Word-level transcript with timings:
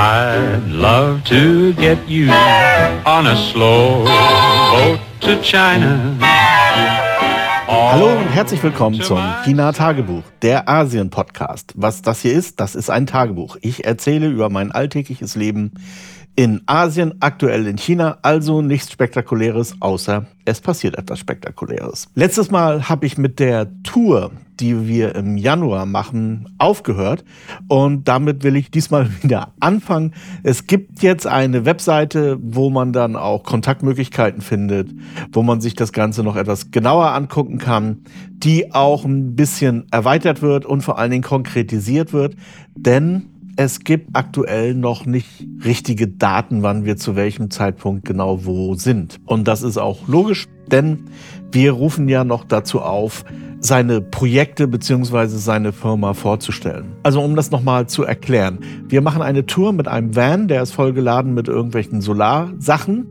I'd 0.00 0.68
love 0.68 1.24
to 1.24 1.72
get 1.72 2.08
you 2.08 2.30
on 2.30 3.26
a 3.26 3.36
slow 3.50 4.04
boat 4.04 5.00
to 5.22 5.42
China. 5.42 6.16
Hallo 7.90 8.18
und 8.18 8.28
herzlich 8.28 8.62
willkommen 8.62 9.00
zum 9.00 9.18
China 9.44 9.72
Tagebuch, 9.72 10.22
der 10.42 10.68
Asien 10.68 11.08
Podcast. 11.08 11.72
Was 11.74 12.02
das 12.02 12.20
hier 12.20 12.34
ist, 12.34 12.60
das 12.60 12.74
ist 12.74 12.90
ein 12.90 13.06
Tagebuch. 13.06 13.56
Ich 13.62 13.86
erzähle 13.86 14.28
über 14.28 14.50
mein 14.50 14.72
alltägliches 14.72 15.36
Leben 15.36 15.72
in 16.36 16.60
Asien, 16.66 17.14
aktuell 17.20 17.66
in 17.66 17.78
China, 17.78 18.18
also 18.20 18.60
nichts 18.60 18.92
Spektakuläres, 18.92 19.74
außer 19.80 20.26
es 20.44 20.60
passiert 20.60 20.96
etwas 20.96 21.18
Spektakuläres. 21.18 22.08
Letztes 22.14 22.50
Mal 22.50 22.88
habe 22.88 23.06
ich 23.06 23.18
mit 23.18 23.40
der 23.40 23.68
Tour, 23.82 24.30
die 24.60 24.86
wir 24.86 25.14
im 25.14 25.36
Januar 25.36 25.84
machen, 25.84 26.54
aufgehört 26.58 27.24
und 27.68 28.06
damit 28.08 28.44
will 28.44 28.56
ich 28.56 28.70
diesmal 28.70 29.08
wieder 29.22 29.52
anfangen. 29.60 30.14
Es 30.42 30.66
gibt 30.66 31.02
jetzt 31.02 31.26
eine 31.26 31.64
Webseite, 31.64 32.38
wo 32.40 32.70
man 32.70 32.92
dann 32.92 33.16
auch 33.16 33.42
Kontaktmöglichkeiten 33.42 34.40
findet, 34.40 34.90
wo 35.32 35.42
man 35.42 35.60
sich 35.60 35.74
das 35.74 35.92
Ganze 35.92 36.22
noch 36.22 36.36
etwas 36.36 36.70
genauer 36.70 37.12
angucken 37.12 37.58
kann, 37.58 37.77
die 38.30 38.72
auch 38.72 39.04
ein 39.04 39.34
bisschen 39.34 39.86
erweitert 39.90 40.42
wird 40.42 40.64
und 40.64 40.82
vor 40.82 40.98
allen 40.98 41.10
Dingen 41.10 41.22
konkretisiert 41.22 42.12
wird, 42.12 42.36
denn 42.76 43.26
es 43.56 43.80
gibt 43.80 44.10
aktuell 44.12 44.74
noch 44.74 45.04
nicht 45.04 45.44
richtige 45.64 46.06
Daten, 46.06 46.62
wann 46.62 46.84
wir 46.84 46.96
zu 46.96 47.16
welchem 47.16 47.50
Zeitpunkt 47.50 48.04
genau 48.04 48.44
wo 48.44 48.74
sind. 48.74 49.18
Und 49.26 49.48
das 49.48 49.62
ist 49.62 49.78
auch 49.78 50.06
logisch, 50.06 50.46
denn 50.70 51.06
wir 51.50 51.72
rufen 51.72 52.08
ja 52.08 52.22
noch 52.22 52.44
dazu 52.44 52.80
auf, 52.80 53.24
seine 53.60 54.00
Projekte 54.00 54.68
beziehungsweise 54.68 55.38
seine 55.38 55.72
Firma 55.72 56.14
vorzustellen. 56.14 56.92
Also 57.02 57.20
um 57.20 57.34
das 57.34 57.50
nochmal 57.50 57.88
zu 57.88 58.04
erklären. 58.04 58.60
Wir 58.88 59.00
machen 59.00 59.22
eine 59.22 59.46
Tour 59.46 59.72
mit 59.72 59.88
einem 59.88 60.14
Van, 60.14 60.46
der 60.46 60.62
ist 60.62 60.70
vollgeladen 60.70 61.34
mit 61.34 61.48
irgendwelchen 61.48 62.00
Solarsachen 62.00 63.08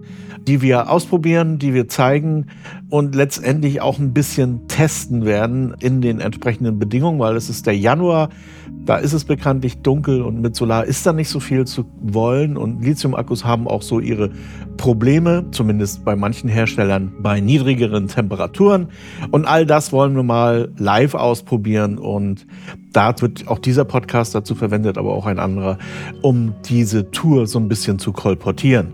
die 0.48 0.62
wir 0.62 0.90
ausprobieren, 0.90 1.60
die 1.60 1.74
wir 1.74 1.90
zeigen 1.90 2.48
und 2.90 3.16
letztendlich 3.16 3.82
auch 3.82 4.00
ein 4.00 4.14
bisschen 4.14 4.68
testen 4.70 5.26
werden 5.26 5.76
in 5.82 6.00
den 6.00 6.22
entsprechenden 6.22 6.80
Bedingungen, 6.80 7.20
weil 7.20 7.36
es 7.36 7.50
ist 7.50 7.68
der 7.68 7.78
Januar, 7.78 8.30
da 8.86 8.96
ist 8.96 9.12
es 9.12 9.26
bekanntlich 9.26 9.82
dunkel 9.82 10.22
und 10.22 10.42
mit 10.42 10.56
Solar 10.56 10.86
ist 10.86 11.06
da 11.06 11.12
nicht 11.12 11.28
so 11.28 11.42
viel 11.42 11.66
zu 11.66 11.86
wollen 12.02 12.56
und 12.56 12.82
Lithium-Akkus 12.82 13.44
haben 13.44 13.68
auch 13.68 13.82
so 13.82 14.00
ihre 14.00 14.32
Probleme, 14.78 15.46
zumindest 15.52 16.06
bei 16.06 16.16
manchen 16.16 16.50
Herstellern 16.50 17.12
bei 17.20 17.42
niedrigeren 17.42 18.08
Temperaturen 18.08 18.88
und 19.32 19.46
all 19.46 19.66
das 19.66 19.92
wollen 19.92 20.16
wir 20.16 20.24
mal 20.24 20.72
live 20.78 21.14
ausprobieren 21.14 21.98
und 21.98 22.48
da 22.94 23.14
wird 23.20 23.50
auch 23.50 23.60
dieser 23.60 23.84
Podcast 23.84 24.34
dazu 24.34 24.56
verwendet, 24.56 24.98
aber 24.98 25.14
auch 25.14 25.26
ein 25.26 25.40
anderer, 25.40 25.78
um 26.22 26.56
diese 26.66 27.12
Tour 27.12 27.48
so 27.48 27.60
ein 27.60 27.68
bisschen 27.68 28.00
zu 28.00 28.14
kolportieren. 28.14 28.94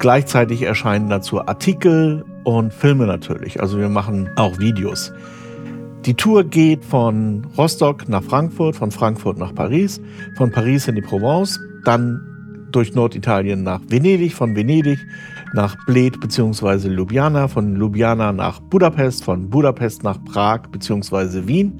Gleichzeitig 0.00 0.62
erscheinen 0.62 1.10
dazu 1.10 1.46
Artikel 1.46 2.24
und 2.44 2.72
Filme 2.72 3.06
natürlich. 3.06 3.60
Also 3.60 3.78
wir 3.78 3.90
machen 3.90 4.30
auch 4.36 4.58
Videos. 4.58 5.12
Die 6.06 6.14
Tour 6.14 6.44
geht 6.44 6.82
von 6.82 7.46
Rostock 7.58 8.08
nach 8.08 8.22
Frankfurt, 8.22 8.76
von 8.76 8.90
Frankfurt 8.90 9.36
nach 9.36 9.54
Paris, 9.54 10.00
von 10.38 10.50
Paris 10.50 10.88
in 10.88 10.94
die 10.94 11.02
Provence, 11.02 11.60
dann 11.84 12.18
durch 12.72 12.94
Norditalien 12.94 13.62
nach 13.62 13.82
Venedig, 13.88 14.34
von 14.34 14.56
Venedig 14.56 14.98
nach 15.52 15.76
Bled 15.84 16.18
bzw. 16.18 16.88
Ljubljana, 16.88 17.46
von 17.46 17.76
Ljubljana 17.76 18.32
nach 18.32 18.58
Budapest, 18.58 19.22
von 19.22 19.50
Budapest 19.50 20.02
nach 20.02 20.16
Prag 20.24 20.62
bzw. 20.72 21.46
Wien 21.46 21.78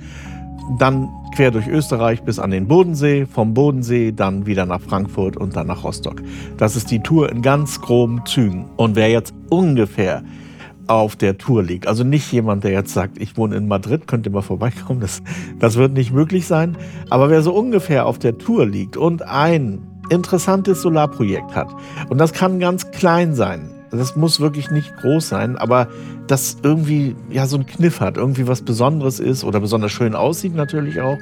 dann 0.79 1.09
quer 1.35 1.51
durch 1.51 1.69
Österreich 1.69 2.23
bis 2.23 2.39
an 2.39 2.51
den 2.51 2.67
Bodensee, 2.67 3.27
vom 3.27 3.55
Bodensee 3.55 4.13
dann 4.13 4.47
wieder 4.47 4.67
nach 4.67 4.81
Frankfurt 4.81 5.37
und 5.37 5.57
dann 5.57 5.67
nach 5.67 5.85
Rostock. 5.85 6.23
Das 6.57 6.77
ist 6.77 6.91
die 6.91 7.01
Tour 7.01 7.31
in 7.31 7.43
ganz 7.43 7.81
groben 7.81 8.25
Zügen. 8.27 8.67
Und 8.77 8.97
wer 8.97 9.09
jetzt 9.11 9.35
ungefähr 9.49 10.23
auf 10.87 11.15
der 11.15 11.39
Tour 11.39 11.63
liegt, 11.63 11.87
also 11.87 12.03
nicht 12.03 12.33
jemand, 12.33 12.65
der 12.65 12.73
jetzt 12.73 12.93
sagt, 12.93 13.21
ich 13.21 13.37
wohne 13.37 13.57
in 13.57 13.69
Madrid, 13.69 14.07
könnt 14.09 14.27
ihr 14.27 14.33
mal 14.33 14.43
vorbeikommen, 14.43 15.01
das, 15.01 15.23
das 15.59 15.77
wird 15.77 15.93
nicht 15.93 16.13
möglich 16.13 16.47
sein, 16.47 16.77
aber 17.11 17.31
wer 17.31 17.43
so 17.43 17.55
ungefähr 17.55 18.07
auf 18.07 18.19
der 18.19 18.39
Tour 18.39 18.67
liegt 18.67 18.97
und 18.97 19.23
ein 19.23 19.79
interessantes 20.09 20.83
Solarprojekt 20.83 21.55
hat, 21.55 21.69
und 22.09 22.19
das 22.19 22.33
kann 22.33 22.59
ganz 22.59 22.91
klein 22.91 23.35
sein, 23.35 23.71
das 23.93 24.17
muss 24.17 24.41
wirklich 24.41 24.71
nicht 24.71 24.93
groß 24.97 25.29
sein, 25.29 25.57
aber 25.57 25.89
das 26.31 26.59
irgendwie 26.63 27.17
ja 27.29 27.47
so 27.47 27.57
einen 27.57 27.67
Kniff 27.67 28.01
hat, 28.01 28.17
irgendwie 28.17 28.47
was 28.47 28.63
Besonderes 28.63 29.19
ist 29.19 29.43
oder 29.43 29.59
besonders 29.59 29.91
schön 29.91 30.15
aussieht 30.15 30.55
natürlich 30.55 31.01
auch, 31.01 31.19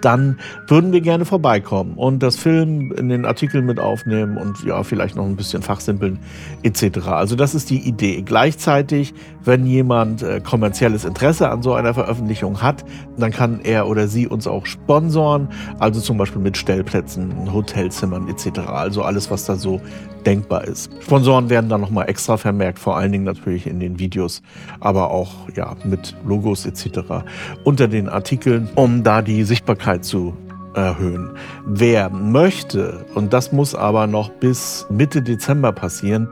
dann 0.00 0.38
würden 0.66 0.92
wir 0.92 1.00
gerne 1.02 1.24
vorbeikommen 1.24 1.94
und 1.94 2.22
das 2.22 2.36
Film 2.36 2.92
in 2.92 3.08
den 3.08 3.24
Artikel 3.26 3.60
mit 3.60 3.78
aufnehmen 3.78 4.38
und 4.38 4.64
ja, 4.64 4.82
vielleicht 4.82 5.16
noch 5.16 5.26
ein 5.26 5.36
bisschen 5.36 5.62
fachsimpeln 5.62 6.18
etc. 6.62 7.08
Also 7.08 7.36
das 7.36 7.54
ist 7.54 7.68
die 7.68 7.80
Idee. 7.80 8.22
Gleichzeitig, 8.22 9.12
wenn 9.44 9.66
jemand 9.66 10.22
äh, 10.22 10.40
kommerzielles 10.40 11.04
Interesse 11.04 11.50
an 11.50 11.62
so 11.62 11.74
einer 11.74 11.92
Veröffentlichung 11.92 12.62
hat, 12.62 12.84
dann 13.18 13.32
kann 13.32 13.60
er 13.62 13.88
oder 13.88 14.08
sie 14.08 14.26
uns 14.26 14.46
auch 14.46 14.64
sponsoren, 14.64 15.48
also 15.78 16.00
zum 16.00 16.16
Beispiel 16.16 16.40
mit 16.40 16.56
Stellplätzen, 16.56 17.52
Hotelzimmern 17.52 18.28
etc. 18.28 18.60
Also 18.60 19.02
alles, 19.02 19.30
was 19.30 19.44
da 19.44 19.56
so 19.56 19.80
denkbar 20.26 20.64
ist. 20.64 20.90
Sponsoren 21.02 21.48
werden 21.48 21.68
dann 21.68 21.80
nochmal 21.80 22.08
extra 22.08 22.36
vermerkt, 22.36 22.78
vor 22.78 22.96
allen 22.96 23.12
Dingen 23.12 23.24
natürlich 23.24 23.66
in 23.66 23.80
den 23.80 23.98
Videos, 23.98 24.42
aber 24.80 25.10
auch 25.10 25.48
ja, 25.54 25.74
mit 25.84 26.14
Logos 26.26 26.66
etc. 26.66 27.24
unter 27.64 27.88
den 27.88 28.08
Artikeln, 28.08 28.68
um 28.74 29.02
da 29.02 29.22
die 29.22 29.44
Sichtbarkeit 29.44 30.04
zu 30.04 30.36
erhöhen. 30.74 31.30
Wer 31.66 32.10
möchte, 32.10 33.06
und 33.14 33.32
das 33.32 33.52
muss 33.52 33.74
aber 33.74 34.06
noch 34.06 34.30
bis 34.30 34.86
Mitte 34.90 35.22
Dezember 35.22 35.72
passieren, 35.72 36.28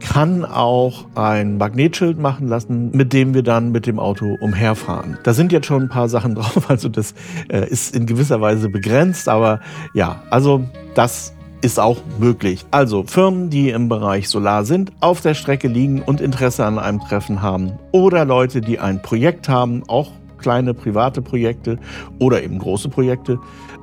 kann 0.00 0.44
auch 0.44 1.06
ein 1.14 1.56
Magnetschild 1.56 2.18
machen 2.18 2.48
lassen, 2.48 2.90
mit 2.92 3.12
dem 3.12 3.34
wir 3.34 3.42
dann 3.42 3.72
mit 3.72 3.86
dem 3.86 3.98
Auto 3.98 4.36
umherfahren. 4.40 5.18
Da 5.22 5.32
sind 5.32 5.52
jetzt 5.52 5.66
schon 5.66 5.84
ein 5.84 5.88
paar 5.88 6.08
Sachen 6.08 6.34
drauf, 6.36 6.68
also 6.68 6.88
das 6.88 7.14
äh, 7.48 7.66
ist 7.68 7.94
in 7.94 8.06
gewisser 8.06 8.40
Weise 8.40 8.68
begrenzt, 8.68 9.28
aber 9.28 9.60
ja, 9.94 10.22
also 10.30 10.64
das 10.94 11.35
ist 11.66 11.80
auch 11.80 11.98
möglich. 12.20 12.64
Also 12.70 13.02
Firmen, 13.02 13.50
die 13.50 13.70
im 13.70 13.88
Bereich 13.88 14.28
Solar 14.28 14.64
sind, 14.64 14.92
auf 15.00 15.20
der 15.20 15.34
Strecke 15.34 15.66
liegen 15.66 16.00
und 16.00 16.20
Interesse 16.20 16.64
an 16.64 16.78
einem 16.78 17.00
Treffen 17.00 17.42
haben 17.42 17.72
oder 17.90 18.24
Leute, 18.24 18.60
die 18.60 18.78
ein 18.78 19.02
Projekt 19.02 19.48
haben, 19.48 19.82
auch 19.88 20.12
kleine 20.38 20.74
private 20.74 21.22
Projekte 21.22 21.80
oder 22.20 22.44
eben 22.44 22.60
große 22.60 22.88
Projekte, 22.88 23.40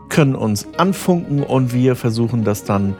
können 0.08 0.34
uns 0.34 0.66
anfunken 0.78 1.44
und 1.44 1.74
wir 1.74 1.98
versuchen 1.98 2.46
das 2.46 2.64
dann 2.64 2.96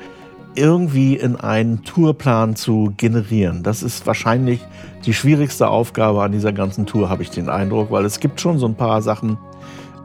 irgendwie 0.54 1.16
in 1.16 1.38
einen 1.38 1.84
Tourplan 1.84 2.58
zu 2.58 2.94
generieren. 2.98 3.64
Das 3.64 3.84
ist 3.84 4.06
wahrscheinlich 4.06 4.60
die 5.06 5.14
schwierigste 5.14 5.70
Aufgabe 5.70 6.24
an 6.24 6.34
dieser 6.34 6.52
ganzen 6.52 6.86
Tour, 6.86 7.10
habe 7.10 7.24
ich 7.24 7.30
den 7.30 7.48
Eindruck, 7.48 7.90
weil 7.90 8.04
es 8.04 8.20
gibt 8.20 8.42
schon 8.42 8.60
so 8.60 8.66
ein 8.66 8.76
paar 8.76 9.02
Sachen, 9.02 9.38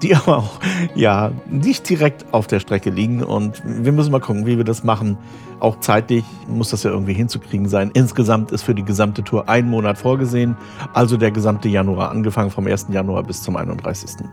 die 0.02 0.14
aber 0.16 0.38
auch 0.38 0.60
ja 0.94 1.32
nicht 1.46 1.88
direkt 1.88 2.26
auf 2.32 2.46
der 2.46 2.60
Strecke 2.60 2.90
liegen. 2.90 3.22
Und 3.22 3.62
wir 3.64 3.92
müssen 3.92 4.12
mal 4.12 4.20
gucken, 4.20 4.46
wie 4.46 4.56
wir 4.56 4.64
das 4.64 4.84
machen. 4.84 5.18
Auch 5.60 5.80
zeitlich 5.80 6.24
muss 6.46 6.70
das 6.70 6.84
ja 6.84 6.90
irgendwie 6.90 7.14
hinzukriegen 7.14 7.68
sein. 7.68 7.90
Insgesamt 7.94 8.52
ist 8.52 8.62
für 8.62 8.74
die 8.74 8.84
gesamte 8.84 9.24
Tour 9.24 9.48
ein 9.48 9.68
Monat 9.68 9.98
vorgesehen, 9.98 10.56
also 10.94 11.16
der 11.16 11.32
gesamte 11.32 11.68
Januar, 11.68 12.10
angefangen 12.10 12.50
vom 12.50 12.66
1. 12.66 12.86
Januar 12.90 13.24
bis 13.24 13.42
zum 13.42 13.56
31. 13.56 14.24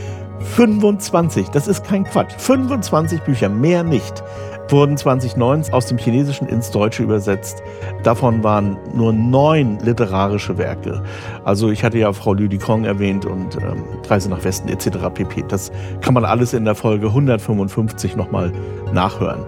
25. 0.41 1.49
Das 1.49 1.67
ist 1.67 1.85
kein 1.85 2.05
Quatsch. 2.05 2.33
25 2.39 3.23
Bücher, 3.23 3.49
mehr 3.49 3.83
nicht 3.83 4.23
wurden 4.69 4.97
2009 4.97 5.73
aus 5.73 5.87
dem 5.87 5.99
Chinesischen 5.99 6.49
ins 6.49 6.71
Deutsche 6.71 7.03
übersetzt. 7.03 7.63
Davon 8.03 8.43
waren 8.45 8.77
nur 8.95 9.13
neun 9.13 9.79
literarische 9.81 10.59
Werke. 10.59 11.03
Also 11.45 11.71
ich 11.71 11.85
hatte 11.85 11.99
ja 11.99 12.13
Frau 12.13 12.35
Lüdikong 12.35 12.85
erwähnt 12.85 13.25
und 13.25 13.57
ähm, 13.57 13.85
Reise 14.09 14.31
nach 14.31 14.45
Westen 14.45 14.69
etc. 14.69 14.99
pp. 15.13 15.45
Das 15.49 15.73
kann 16.01 16.15
man 16.15 16.25
alles 16.25 16.53
in 16.53 16.65
der 16.65 16.75
Folge 16.75 17.09
155 17.09 18.17
nochmal 18.17 18.53
nachhören. 18.93 19.45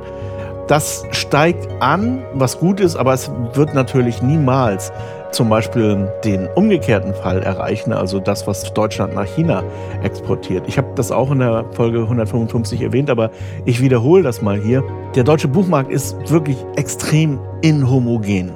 Das 0.67 1.05
steigt 1.11 1.69
an, 1.82 2.22
was 2.32 2.61
gut 2.61 2.78
ist, 2.78 2.94
aber 2.94 3.12
es 3.12 3.31
wird 3.55 3.75
natürlich 3.75 4.22
niemals 4.22 4.93
zum 5.32 5.49
Beispiel 5.49 6.09
den 6.25 6.49
umgekehrten 6.55 7.15
Fall 7.15 7.43
erreichen, 7.43 7.93
also 7.93 8.21
das, 8.21 8.47
was 8.47 8.73
Deutschland 8.73 9.15
nach 9.15 9.27
China 9.27 9.62
exportiert. 10.03 10.65
Ich 10.67 10.79
habe 10.79 10.88
das 10.94 11.12
auch 11.12 11.31
in 11.31 11.41
der 11.41 11.65
Folge 11.73 12.00
155 12.00 12.81
erwähnt, 12.82 13.11
aber 13.11 13.31
ich 13.65 13.81
wiederhole 13.81 14.23
das 14.23 14.43
mal 14.43 14.59
hier. 14.59 14.82
Der 15.15 15.25
deutsche 15.25 15.49
Buchmarkt 15.49 15.91
ist 15.91 16.17
wirklich 16.31 16.56
extrem 16.77 17.38
inhomogen. 17.62 18.53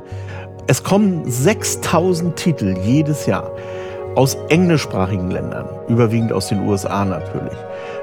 Es 0.67 0.83
kommen 0.83 1.23
6000 1.31 2.37
Titel 2.37 2.77
jedes 2.83 3.27
Jahr 3.27 3.51
aus 4.15 4.37
englischsprachigen 4.49 5.31
Ländern, 5.31 5.69
überwiegend 5.89 6.33
aus 6.33 6.49
den 6.49 6.67
USA 6.67 7.05
natürlich, 7.05 7.59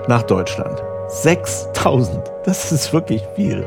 nach 0.07 0.23
Deutschland. 0.23 0.81
6000, 1.07 2.21
das 2.45 2.71
ist 2.71 2.93
wirklich 2.93 3.23
viel. 3.35 3.65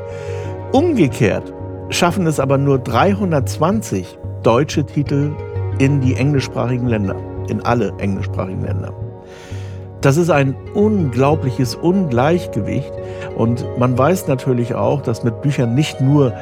Umgekehrt 0.73 1.53
schaffen 1.91 2.27
es 2.27 2.41
aber 2.41 2.59
nur 2.59 2.79
320 2.79 4.19
deutsche 4.45 4.85
Titel 4.85 5.33
in 5.79 6.01
die 6.01 6.15
englischsprachigen 6.15 6.87
Länder, 6.87 7.17
in 7.49 7.61
alle 7.63 7.93
englischsprachigen 7.99 8.63
Länder. 8.63 8.93
Das 10.01 10.19
ist 10.19 10.31
ein 10.31 10.55
unglaubliches 10.75 11.75
Ungleichgewicht 11.75 12.93
und 13.37 13.65
man 13.79 13.97
weiß 13.97 14.29
natürlich 14.29 14.75
auch, 14.75 15.01
dass 15.01 15.25
mit 15.25 15.41
Büchern 15.41 15.75
nicht 15.75 16.01
nur 16.01 16.35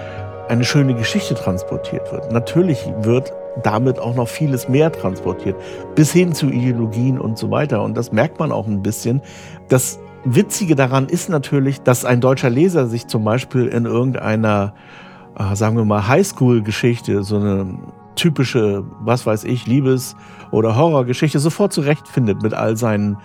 eine 0.49 0.65
schöne 0.65 0.95
Geschichte 0.95 1.35
transportiert 1.35 2.11
wird. 2.13 2.33
Natürlich 2.33 2.85
wird 3.03 3.33
damit 3.63 4.01
auch 4.01 4.17
noch 4.17 4.29
vieles 4.29 4.69
mehr 4.69 4.91
transportiert, 4.91 5.57
bis 5.95 6.13
hin 6.13 6.33
zu 6.33 6.49
Ideologien 6.49 7.21
und 7.21 7.39
so 7.39 7.51
weiter. 7.51 7.83
Und 7.83 7.97
das 7.97 8.11
merkt 8.13 8.41
man 8.41 8.51
auch 8.51 8.67
ein 8.67 8.83
bisschen. 8.83 9.23
Das 9.69 10.01
Witzige 10.25 10.75
daran 10.75 11.07
ist 11.07 11.29
natürlich, 11.29 11.83
dass 11.83 12.05
ein 12.05 12.21
deutscher 12.21 12.51
Leser 12.51 12.87
sich 12.87 13.07
zum 13.07 13.25
Beispiel 13.25 13.67
in 13.67 13.85
irgendeiner 13.85 14.75
sagen 15.55 15.77
wir 15.77 15.85
mal, 15.85 16.07
Highschool-Geschichte, 16.09 17.23
so 17.25 17.37
eine 17.37 17.79
typische, 18.15 18.85
was 19.01 19.27
weiß 19.27 19.45
ich, 19.45 19.67
Liebes- 19.67 20.17
oder 20.51 20.77
Horrorgeschichte 20.77 21.39
sofort 21.39 21.73
zurechtfindet 21.73 22.43
mit 22.43 22.55
all 22.55 22.77
seinen 22.77 23.17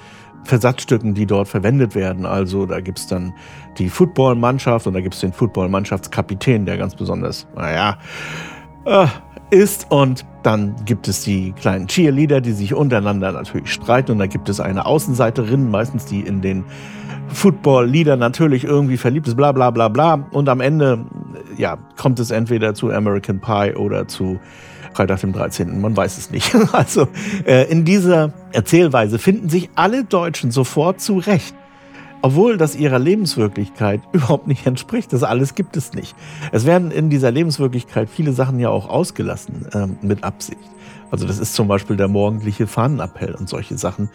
Versatzstücken, 0.44 1.13
die 1.13 1.25
dort 1.25 1.48
verwendet 1.48 1.94
werden. 1.94 2.25
Also 2.25 2.65
da 2.65 2.80
gibt 2.80 3.00
es 3.00 3.07
dann 3.07 3.33
die 3.77 3.89
Footballmannschaft 3.89 4.88
und 4.88 4.94
da 4.94 5.01
gibt 5.01 5.15
es 5.15 5.21
den 5.21 5.33
Footballmannschaftskapitän, 5.33 6.65
der 6.65 6.77
ganz 6.77 6.95
besonders, 6.95 7.48
naja, 7.56 7.98
äh, 8.86 9.07
ist. 9.50 9.88
Und 9.89 10.25
dann 10.44 10.75
gibt 10.86 11.07
es 11.07 11.24
die 11.24 11.51
kleinen 11.51 11.88
Cheerleader, 11.88 12.42
die 12.42 12.53
sich 12.53 12.74
untereinander 12.74 13.31
natürlich 13.33 13.74
streiten. 13.74 14.13
Und 14.13 14.19
da 14.19 14.27
gibt 14.27 14.48
es 14.50 14.60
eine 14.60 14.86
Außenseiterin, 14.86 15.69
meistens 15.69 16.06
die 16.06 16.21
in 16.21 16.42
den 16.42 16.63
Football-Lieder 17.29 18.15
natürlich 18.15 18.63
irgendwie 18.63 18.97
verliebt 18.97 19.27
ist, 19.27 19.35
bla 19.35 19.51
bla 19.51 19.71
bla 19.71 19.88
bla. 19.88 20.27
Und 20.31 20.50
am 20.50 20.62
Ende, 20.62 21.06
ja, 21.57 21.77
kommt 21.97 22.19
es 22.19 22.31
entweder 22.31 22.74
zu 22.74 22.91
American 22.91 23.39
Pie 23.39 23.75
oder 23.75 24.07
zu 24.07 24.39
Freitag 24.94 25.21
dem 25.21 25.31
13. 25.31 25.79
Man 25.79 25.95
weiß 25.95 26.18
es 26.18 26.31
nicht. 26.31 26.56
Also 26.71 27.07
äh, 27.45 27.69
in 27.69 27.85
dieser 27.85 28.33
Erzählweise 28.51 29.19
finden 29.19 29.50
sich 29.50 29.69
alle 29.75 30.03
Deutschen 30.03 30.51
sofort 30.51 31.01
zurecht. 31.01 31.56
Obwohl 32.22 32.58
das 32.58 32.75
ihrer 32.75 33.00
Lebenswirklichkeit 33.00 34.02
überhaupt 34.12 34.48
nicht 34.48 34.66
entspricht. 34.66 35.14
Das 35.14 35.24
alles 35.24 35.56
gibt 35.56 35.78
es 35.78 35.94
nicht. 35.94 36.16
Es 36.52 36.66
werden 36.66 36.92
in 36.92 37.10
dieser 37.10 37.31
Lebenswirklichkeit 37.31 38.10
viele 38.10 38.34
Sachen 38.34 38.60
ja 38.60 38.69
auch 38.69 38.90
ausgelassen 38.90 39.68
ähm, 39.74 39.98
mit 40.02 40.24
Absicht. 40.24 40.60
Also 41.10 41.25
das 41.25 41.40
ist 41.40 41.54
zum 41.54 41.68
Beispiel 41.68 41.96
der 41.96 42.10
morgendliche 42.10 42.68
Fahnenappell 42.68 43.34
und 43.36 43.48
solche 43.48 43.78
Sachen, 43.78 44.10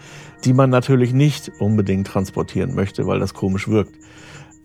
die 0.45 0.53
man 0.53 0.69
natürlich 0.69 1.11
nicht 1.13 1.51
unbedingt 1.59 2.07
transportieren 2.07 2.75
möchte, 2.75 3.07
weil 3.07 3.19
das 3.19 3.33
komisch 3.33 3.67
wirkt. 3.67 3.95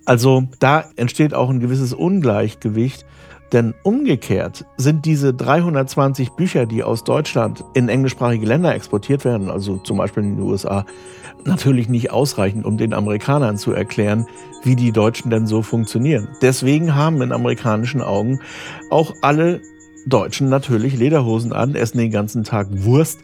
Also 0.04 0.44
da 0.58 0.84
entsteht 0.96 1.34
auch 1.34 1.50
ein 1.50 1.60
gewisses 1.60 1.92
Ungleichgewicht, 1.92 3.06
denn 3.52 3.74
umgekehrt 3.82 4.66
sind 4.76 5.04
diese 5.04 5.32
320 5.32 6.32
Bücher, 6.32 6.66
die 6.66 6.82
aus 6.82 7.04
Deutschland 7.04 7.64
in 7.74 7.88
englischsprachige 7.88 8.46
Länder 8.46 8.74
exportiert 8.74 9.24
werden, 9.24 9.50
also 9.50 9.78
zum 9.78 9.96
Beispiel 9.96 10.22
in 10.22 10.36
den 10.36 10.44
USA, 10.44 10.84
natürlich 11.44 11.88
nicht 11.88 12.10
ausreichend, 12.10 12.66
um 12.66 12.76
den 12.76 12.92
Amerikanern 12.92 13.56
zu 13.56 13.72
erklären, 13.72 14.26
wie 14.62 14.76
die 14.76 14.92
Deutschen 14.92 15.30
denn 15.30 15.46
so 15.46 15.62
funktionieren. 15.62 16.28
Deswegen 16.42 16.94
haben 16.94 17.22
in 17.22 17.32
amerikanischen 17.32 18.02
Augen 18.02 18.40
auch 18.90 19.14
alle 19.22 19.62
Deutschen 20.06 20.48
natürlich 20.48 20.96
Lederhosen 20.96 21.52
an, 21.52 21.74
essen 21.74 21.98
den 21.98 22.10
ganzen 22.10 22.44
Tag 22.44 22.68
Wurst 22.70 23.20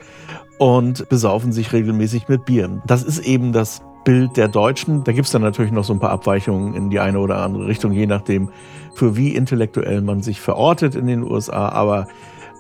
und 0.59 1.09
besaufen 1.09 1.53
sich 1.53 1.73
regelmäßig 1.73 2.29
mit 2.29 2.45
Bier. 2.45 2.83
Das 2.87 3.03
ist 3.03 3.21
eben 3.21 3.53
das 3.53 3.83
Bild 4.05 4.37
der 4.37 4.49
Deutschen. 4.49 5.05
Da 5.05 5.13
gibt 5.13 5.27
es 5.27 5.33
dann 5.33 5.43
natürlich 5.43 5.73
noch 5.73 5.85
so 5.85 5.93
ein 5.93 5.99
paar 5.99 6.11
Abweichungen 6.11 6.75
in 6.75 6.91
die 6.91 7.01
eine 7.01 7.19
oder 7.19 7.39
andere 7.39 7.67
Richtung, 7.67 7.93
je 7.93 8.07
nachdem, 8.07 8.51
für 8.95 9.17
wie 9.17 9.35
intellektuell 9.35 10.03
man 10.03 10.23
sich 10.23 10.41
verortet 10.41 10.95
in 10.95 11.07
den 11.07 11.23
USA. 11.23 11.69
Aber 11.71 12.07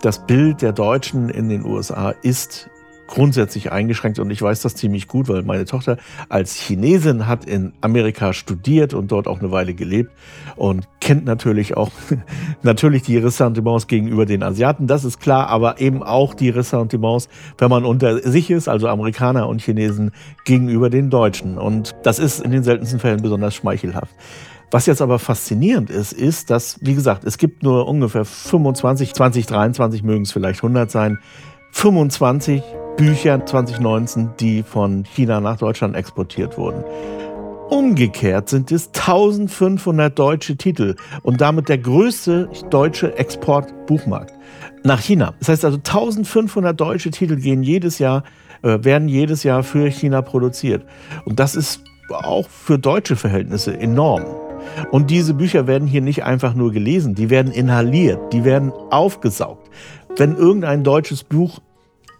das 0.02 0.26
Bild 0.26 0.62
der 0.62 0.73
Deutschen 0.73 1.29
in 1.29 1.49
den 1.49 1.64
USA 1.64 2.11
ist 2.11 2.70
grundsätzlich 3.06 3.73
eingeschränkt 3.73 4.19
und 4.19 4.31
ich 4.31 4.41
weiß 4.41 4.61
das 4.62 4.75
ziemlich 4.75 5.09
gut, 5.09 5.29
weil 5.29 5.43
meine 5.43 5.65
Tochter 5.65 5.99
als 6.29 6.56
Chinesin 6.56 7.27
hat 7.27 7.45
in 7.45 7.73
Amerika 7.81 8.33
studiert 8.33 8.95
und 8.95 9.12
dort 9.12 9.29
auch 9.29 9.41
eine 9.41 9.51
Weile 9.51 9.75
gelebt 9.75 10.11
und 10.56 10.89
kennt 11.01 11.25
natürlich 11.25 11.77
auch 11.77 11.91
natürlich 12.62 13.03
die 13.03 13.19
Ressentiments 13.19 13.87
gegenüber 13.87 14.27
den 14.27 14.43
Asiaten, 14.43 14.87
das 14.87 15.05
ist 15.05 15.21
klar, 15.21 15.49
aber 15.49 15.81
eben 15.81 16.03
auch 16.03 16.35
die 16.35 16.51
Ressentiments, 16.51 17.29
wenn 17.59 17.71
man 17.71 17.85
unter 17.85 18.19
sich 18.19 18.51
ist, 18.51 18.69
also 18.69 18.89
Amerikaner 18.89 19.49
und 19.49 19.61
Chinesen 19.61 20.12
gegenüber 20.45 20.91
den 20.91 21.11
Deutschen 21.11 21.59
und 21.59 21.95
das 22.03 22.19
ist 22.19 22.41
in 22.41 22.50
den 22.50 22.62
seltensten 22.62 23.00
Fällen 23.00 23.23
besonders 23.23 23.55
schmeichelhaft. 23.55 24.15
Was 24.71 24.87
jetzt 24.87 25.03
aber 25.03 25.21
faszinierend 25.21 25.88
ist, 25.88 26.12
ist, 26.12 26.50
dass, 26.50 26.78
wie 26.81 26.95
gesagt, 26.95 27.23
es 27.23 27.38
gibt 27.38 27.62
nur 27.62 27.87
ungefähr 27.87 28.25
25, 28.25 29.14
2023 29.14 30.02
mögen 30.02 30.23
es 30.23 30.33
vielleicht 30.33 30.64
100 30.64 30.90
sein, 30.90 31.19
25 31.71 32.62
Bücher 32.97 33.45
2019, 33.45 34.31
die 34.39 34.63
von 34.63 35.05
China 35.05 35.41
nach 35.41 35.57
Deutschland 35.57 35.97
exportiert 35.97 36.57
wurden. 36.57 36.85
Umgekehrt 37.69 38.49
sind 38.49 38.71
es 38.71 38.87
1500 38.89 40.17
deutsche 40.17 40.57
Titel 40.57 40.95
und 41.23 41.41
damit 41.41 41.69
der 41.69 41.79
größte 41.79 42.49
deutsche 42.71 43.17
Exportbuchmarkt 43.19 44.33
nach 44.85 45.01
China. 45.01 45.35
Das 45.41 45.49
heißt 45.49 45.65
also 45.65 45.79
1500 45.79 46.79
deutsche 46.79 47.11
Titel 47.11 47.37
gehen 47.37 47.65
jedes 47.65 47.99
Jahr, 47.99 48.23
äh, 48.63 48.79
werden 48.85 49.09
jedes 49.09 49.43
Jahr 49.43 49.65
für 49.65 49.91
China 49.91 50.23
produziert. 50.23 50.85
Und 51.25 51.41
das 51.41 51.57
ist 51.57 51.83
auch 52.11 52.49
für 52.49 52.79
deutsche 52.79 53.17
Verhältnisse 53.17 53.77
enorm. 53.77 54.25
Und 54.93 55.11
diese 55.11 55.35
Bücher 55.35 55.67
werden 55.67 55.89
hier 55.89 56.01
nicht 56.01 56.23
einfach 56.23 56.55
nur 56.55 56.71
gelesen, 56.71 57.17
die 57.17 57.29
werden 57.29 57.53
inhaliert, 57.53 58.33
die 58.33 58.45
werden 58.45 58.71
aufgesaugt. 58.91 59.69
Wenn 60.17 60.37
irgendein 60.37 60.85
deutsches 60.85 61.25
Buch 61.25 61.59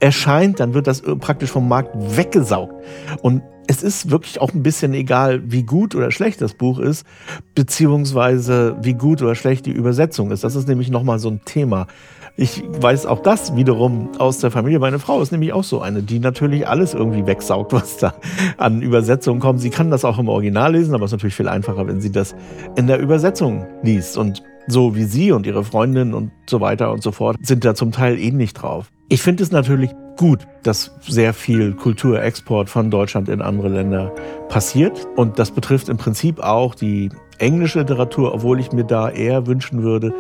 erscheint, 0.05 0.61
dann 0.61 0.75
wird 0.75 0.87
das 0.87 1.01
praktisch 1.01 1.51
vom 1.51 1.67
Markt 1.67 1.95
weggesaugt. 1.97 2.75
Und 3.23 3.43
es 3.67 3.83
ist 3.83 4.11
wirklich 4.11 4.39
auch 4.39 4.53
ein 4.53 4.63
bisschen 4.63 4.93
egal, 4.93 5.41
wie 5.47 5.63
gut 5.63 5.95
oder 5.95 6.11
schlecht 6.11 6.43
das 6.43 6.53
Buch 6.53 6.79
ist, 6.79 7.07
beziehungsweise 7.55 8.77
wie 8.83 8.93
gut 8.93 9.23
oder 9.23 9.35
schlecht 9.35 9.65
die 9.65 9.73
Übersetzung 9.73 10.31
ist. 10.31 10.45
Das 10.45 10.57
ist 10.57 10.69
nämlich 10.69 10.91
nochmal 10.91 11.19
so 11.19 11.31
ein 11.31 11.41
Thema. 11.47 11.87
Ich 12.37 12.65
weiß 12.67 13.07
auch 13.07 13.21
das 13.21 13.55
wiederum 13.55 14.09
aus 14.19 14.39
der 14.39 14.51
Familie. 14.51 14.81
Meine 14.81 14.99
Frau 14.99 15.23
ist 15.23 15.31
nämlich 15.31 15.53
auch 15.53 15.63
so 15.63 15.81
eine, 15.81 16.03
die 16.03 16.19
natürlich 16.19 16.67
alles 16.67 16.93
irgendwie 16.93 17.27
wegsaugt, 17.27 17.73
was 17.73 17.97
da 17.99 18.15
an 18.57 18.83
Übersetzungen 18.83 19.39
kommt. 19.39 19.61
Sie 19.61 19.71
kann 19.71 19.91
das 19.91 20.05
auch 20.05 20.19
im 20.19 20.29
Original 20.29 20.73
lesen, 20.73 20.95
aber 20.95 21.05
es 21.05 21.11
ist 21.11 21.19
natürlich 21.19 21.37
viel 21.37 21.49
einfacher, 21.49 21.87
wenn 21.87 22.01
sie 22.01 22.11
das 22.11 22.35
in 22.75 22.89
der 22.89 22.99
Übersetzung 22.99 23.67
liest. 23.83 24.19
Und 24.19 24.43
so 24.67 24.97
wie 24.97 25.05
sie 25.05 25.31
und 25.31 25.47
ihre 25.47 25.63
Freundin 25.63 26.13
und 26.13 26.33
so 26.49 26.61
weiter 26.61 26.91
und 26.91 27.03
so 27.05 27.13
fort 27.13 27.37
sind 27.41 27.65
da 27.65 27.75
zum 27.75 27.93
Teil 27.93 28.19
ähnlich 28.19 28.53
drauf. 28.53 28.91
Ich 29.09 29.23
finde 29.23 29.45
es 29.45 29.53
natürlich 29.53 29.91
gut, 30.17 30.41
dass 30.65 30.93
sehr 31.07 31.35
viel 31.35 31.75
Kulturexport 31.75 32.69
von 32.69 32.91
Deutschland 32.91 33.29
in 33.29 33.43
andere 33.43 33.69
Länder 33.69 34.13
passiert. 34.49 35.07
Und 35.15 35.39
das 35.39 35.53
betrifft 35.53 35.89
im 35.89 35.99
Prinzip 35.99 36.41
auch 36.41 36.75
die 36.75 37.11
englische 37.39 37.81
Literatur, 37.81 38.35
obwohl 38.35 38.59
ich 38.59 38.73
mir 38.73 38.85
da 38.85 39.09
eher 39.09 39.47
wünschen 39.47 39.83
würde, 39.83 40.13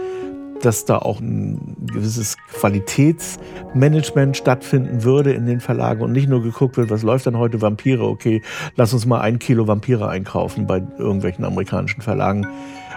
dass 0.64 0.85
da 0.85 0.99
auch 0.99 1.21
ein 1.21 1.76
gewisses 1.92 2.37
Qualitätsmanagement 2.52 4.37
stattfinden 4.37 5.04
würde 5.04 5.33
in 5.33 5.47
den 5.47 5.61
Verlagen 5.61 6.02
und 6.02 6.12
nicht 6.12 6.28
nur 6.28 6.42
geguckt 6.42 6.76
wird, 6.76 6.90
was 6.90 7.02
läuft 7.02 7.26
dann 7.26 7.38
heute 7.38 7.61
Vampire, 7.61 8.04
okay, 8.04 8.42
lass 8.76 8.92
uns 8.92 9.06
mal 9.06 9.21
ein 9.21 9.38
Kilo 9.38 9.66
Vampire 9.66 10.09
einkaufen 10.09 10.66
bei 10.66 10.83
irgendwelchen 10.99 11.44
amerikanischen 11.44 12.02
Verlagen. 12.02 12.47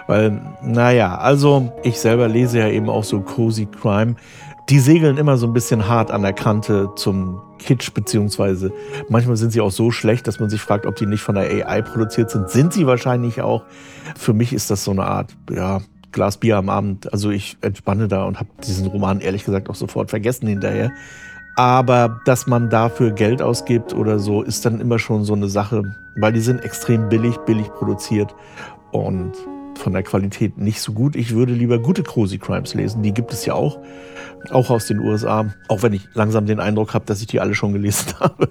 Weil, 0.06 0.40
naja, 0.62 1.18
also 1.18 1.70
ich 1.82 1.98
selber 1.98 2.28
lese 2.28 2.60
ja 2.60 2.68
eben 2.68 2.88
auch 2.88 3.04
so 3.04 3.20
Cozy 3.20 3.66
Crime. 3.66 4.16
Die 4.70 4.78
segeln 4.80 5.18
immer 5.18 5.36
so 5.36 5.46
ein 5.46 5.52
bisschen 5.52 5.86
hart 5.86 6.10
an 6.10 6.22
der 6.22 6.32
Kante 6.32 6.90
zum 6.96 7.40
Kitsch, 7.58 7.92
beziehungsweise 7.92 8.72
manchmal 9.08 9.36
sind 9.36 9.52
sie 9.52 9.60
auch 9.60 9.70
so 9.70 9.90
schlecht, 9.90 10.26
dass 10.26 10.40
man 10.40 10.48
sich 10.48 10.60
fragt, 10.60 10.86
ob 10.86 10.96
die 10.96 11.06
nicht 11.06 11.22
von 11.22 11.34
der 11.34 11.44
AI 11.44 11.82
produziert 11.82 12.30
sind. 12.30 12.48
Sind 12.50 12.72
sie 12.72 12.86
wahrscheinlich 12.86 13.42
auch. 13.42 13.64
Für 14.16 14.32
mich 14.32 14.52
ist 14.52 14.70
das 14.70 14.84
so 14.84 14.90
eine 14.90 15.04
Art, 15.04 15.36
ja, 15.50 15.80
Glas 16.12 16.38
Bier 16.38 16.56
am 16.56 16.68
Abend. 16.68 17.12
Also 17.12 17.30
ich 17.30 17.56
entspanne 17.60 18.08
da 18.08 18.24
und 18.24 18.38
habe 18.38 18.48
diesen 18.66 18.86
Roman 18.86 19.20
ehrlich 19.20 19.44
gesagt 19.44 19.68
auch 19.68 19.74
sofort 19.74 20.10
vergessen 20.10 20.46
hinterher. 20.48 20.92
Aber 21.56 22.20
dass 22.24 22.46
man 22.46 22.70
dafür 22.70 23.10
Geld 23.10 23.42
ausgibt 23.42 23.92
oder 23.92 24.18
so, 24.20 24.42
ist 24.42 24.64
dann 24.64 24.80
immer 24.80 24.98
schon 24.98 25.24
so 25.24 25.34
eine 25.34 25.48
Sache, 25.48 25.82
weil 26.16 26.32
die 26.32 26.40
sind 26.40 26.64
extrem 26.64 27.08
billig, 27.08 27.36
billig 27.38 27.66
produziert 27.70 28.34
und 28.92 29.32
von 29.74 29.92
der 29.92 30.02
Qualität 30.02 30.56
nicht 30.58 30.80
so 30.80 30.92
gut. 30.92 31.16
Ich 31.16 31.34
würde 31.34 31.52
lieber 31.52 31.78
gute 31.78 32.02
Cozy 32.02 32.38
Crimes 32.38 32.74
lesen. 32.74 33.02
Die 33.02 33.12
gibt 33.12 33.32
es 33.32 33.44
ja 33.44 33.54
auch, 33.54 33.78
auch 34.50 34.70
aus 34.70 34.86
den 34.86 35.00
USA. 35.00 35.46
Auch 35.68 35.82
wenn 35.82 35.92
ich 35.92 36.08
langsam 36.14 36.46
den 36.46 36.60
Eindruck 36.60 36.94
habe, 36.94 37.04
dass 37.04 37.20
ich 37.20 37.26
die 37.26 37.40
alle 37.40 37.54
schon 37.54 37.72
gelesen 37.72 38.14
habe 38.20 38.48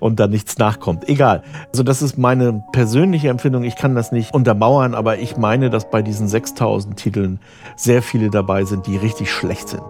und 0.00 0.20
da 0.20 0.26
nichts 0.26 0.58
nachkommt. 0.58 1.08
Egal. 1.08 1.42
Also 1.72 1.82
das 1.82 2.02
ist 2.02 2.18
meine 2.18 2.62
persönliche 2.72 3.28
Empfindung. 3.28 3.64
Ich 3.64 3.76
kann 3.76 3.94
das 3.94 4.12
nicht 4.12 4.34
untermauern, 4.34 4.94
aber 4.94 5.18
ich 5.18 5.36
meine, 5.36 5.70
dass 5.70 5.90
bei 5.90 6.02
diesen 6.02 6.28
6000 6.28 6.96
Titeln 6.96 7.40
sehr 7.76 8.02
viele 8.02 8.30
dabei 8.30 8.64
sind, 8.64 8.86
die 8.86 8.96
richtig 8.96 9.30
schlecht 9.32 9.68
sind. 9.68 9.82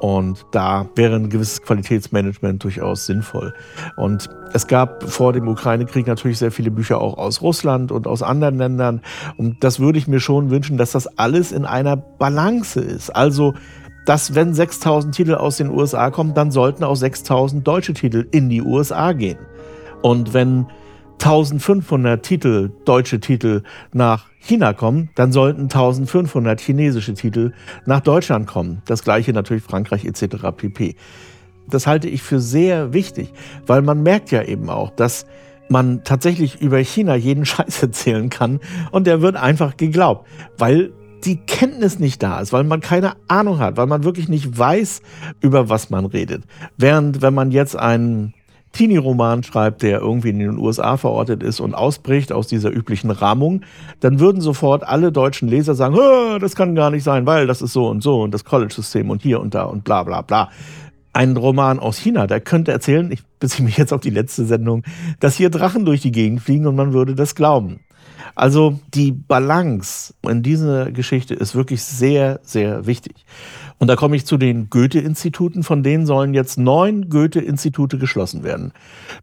Und 0.00 0.44
da 0.50 0.86
wäre 0.96 1.16
ein 1.16 1.30
gewisses 1.30 1.62
Qualitätsmanagement 1.62 2.62
durchaus 2.62 3.06
sinnvoll. 3.06 3.54
Und 3.96 4.28
es 4.52 4.66
gab 4.66 5.02
vor 5.04 5.32
dem 5.32 5.48
Ukraine-Krieg 5.48 6.06
natürlich 6.06 6.38
sehr 6.38 6.50
viele 6.50 6.70
Bücher 6.70 7.00
auch 7.00 7.16
aus 7.16 7.40
Russland 7.40 7.90
und 7.90 8.06
aus 8.06 8.22
anderen 8.22 8.58
Ländern. 8.58 9.00
Und 9.38 9.64
das 9.64 9.80
würde 9.80 9.98
ich 9.98 10.06
mir 10.06 10.20
schon 10.20 10.50
wünschen, 10.50 10.76
dass 10.76 10.92
das 10.92 11.06
alles 11.18 11.52
in 11.52 11.64
einer 11.64 11.96
Balance 11.96 12.80
ist. 12.80 13.16
Also, 13.16 13.54
dass 14.04 14.34
wenn 14.34 14.54
6000 14.54 15.14
Titel 15.14 15.34
aus 15.34 15.56
den 15.56 15.70
USA 15.70 16.10
kommen, 16.10 16.34
dann 16.34 16.50
sollten 16.50 16.84
auch 16.84 16.96
6000 16.96 17.66
deutsche 17.66 17.94
Titel 17.94 18.26
in 18.30 18.48
die 18.48 18.62
USA 18.62 19.12
gehen. 19.12 19.38
Und 20.02 20.34
wenn 20.34 20.66
1500 21.14 22.22
Titel, 22.22 22.70
deutsche 22.84 23.20
Titel 23.20 23.62
nach 23.92 24.26
China 24.38 24.72
kommen, 24.72 25.10
dann 25.14 25.32
sollten 25.32 25.62
1500 25.62 26.60
chinesische 26.60 27.14
Titel 27.14 27.52
nach 27.86 28.00
Deutschland 28.00 28.46
kommen. 28.46 28.82
Das 28.84 29.04
gleiche 29.04 29.32
natürlich 29.32 29.62
Frankreich 29.62 30.04
etc. 30.04 30.36
pp. 30.54 30.96
Das 31.68 31.86
halte 31.86 32.08
ich 32.08 32.22
für 32.22 32.40
sehr 32.40 32.92
wichtig, 32.92 33.32
weil 33.66 33.80
man 33.80 34.02
merkt 34.02 34.30
ja 34.30 34.42
eben 34.42 34.68
auch, 34.68 34.90
dass 34.90 35.24
man 35.70 36.04
tatsächlich 36.04 36.60
über 36.60 36.78
China 36.78 37.14
jeden 37.14 37.46
Scheiß 37.46 37.82
erzählen 37.82 38.28
kann 38.28 38.60
und 38.90 39.06
der 39.06 39.22
wird 39.22 39.36
einfach 39.36 39.76
geglaubt, 39.76 40.26
weil 40.58 40.92
die 41.24 41.36
Kenntnis 41.36 41.98
nicht 41.98 42.22
da 42.22 42.40
ist, 42.40 42.52
weil 42.52 42.64
man 42.64 42.80
keine 42.80 43.14
Ahnung 43.28 43.58
hat, 43.58 43.76
weil 43.76 43.86
man 43.86 44.04
wirklich 44.04 44.28
nicht 44.28 44.58
weiß, 44.58 45.02
über 45.40 45.68
was 45.68 45.90
man 45.90 46.06
redet. 46.06 46.44
Während 46.76 47.22
wenn 47.22 47.34
man 47.34 47.50
jetzt 47.50 47.76
einen 47.76 48.34
Teenie-Roman 48.72 49.42
schreibt, 49.44 49.82
der 49.82 50.00
irgendwie 50.00 50.30
in 50.30 50.40
den 50.40 50.58
USA 50.58 50.96
verortet 50.96 51.42
ist 51.42 51.60
und 51.60 51.74
ausbricht 51.74 52.32
aus 52.32 52.48
dieser 52.48 52.70
üblichen 52.70 53.10
Rahmung, 53.10 53.62
dann 54.00 54.18
würden 54.18 54.40
sofort 54.40 54.82
alle 54.82 55.12
deutschen 55.12 55.48
Leser 55.48 55.74
sagen, 55.74 55.96
das 56.40 56.56
kann 56.56 56.74
gar 56.74 56.90
nicht 56.90 57.04
sein, 57.04 57.24
weil 57.24 57.46
das 57.46 57.62
ist 57.62 57.72
so 57.72 57.88
und 57.88 58.02
so 58.02 58.22
und 58.22 58.34
das 58.34 58.44
College-System 58.44 59.10
und 59.10 59.22
hier 59.22 59.40
und 59.40 59.54
da 59.54 59.62
und 59.62 59.84
bla 59.84 60.02
bla 60.02 60.22
bla. 60.22 60.50
Ein 61.12 61.36
Roman 61.36 61.78
aus 61.78 61.96
China, 61.96 62.26
der 62.26 62.40
könnte 62.40 62.72
erzählen, 62.72 63.12
ich 63.12 63.22
beziehe 63.38 63.64
mich 63.64 63.76
jetzt 63.76 63.92
auf 63.92 64.00
die 64.00 64.10
letzte 64.10 64.44
Sendung, 64.44 64.82
dass 65.20 65.36
hier 65.36 65.50
Drachen 65.50 65.84
durch 65.84 66.00
die 66.00 66.10
Gegend 66.10 66.40
fliegen 66.40 66.66
und 66.66 66.74
man 66.74 66.92
würde 66.92 67.14
das 67.14 67.36
glauben. 67.36 67.80
Also 68.34 68.80
die 68.94 69.12
Balance 69.12 70.14
in 70.22 70.42
dieser 70.42 70.90
Geschichte 70.90 71.34
ist 71.34 71.54
wirklich 71.54 71.82
sehr, 71.82 72.40
sehr 72.42 72.86
wichtig. 72.86 73.24
Und 73.78 73.88
da 73.88 73.96
komme 73.96 74.16
ich 74.16 74.24
zu 74.24 74.36
den 74.36 74.70
Goethe-Instituten. 74.70 75.62
Von 75.62 75.82
denen 75.82 76.06
sollen 76.06 76.34
jetzt 76.34 76.58
neun 76.58 77.08
Goethe-Institute 77.10 77.98
geschlossen 77.98 78.42
werden. 78.42 78.72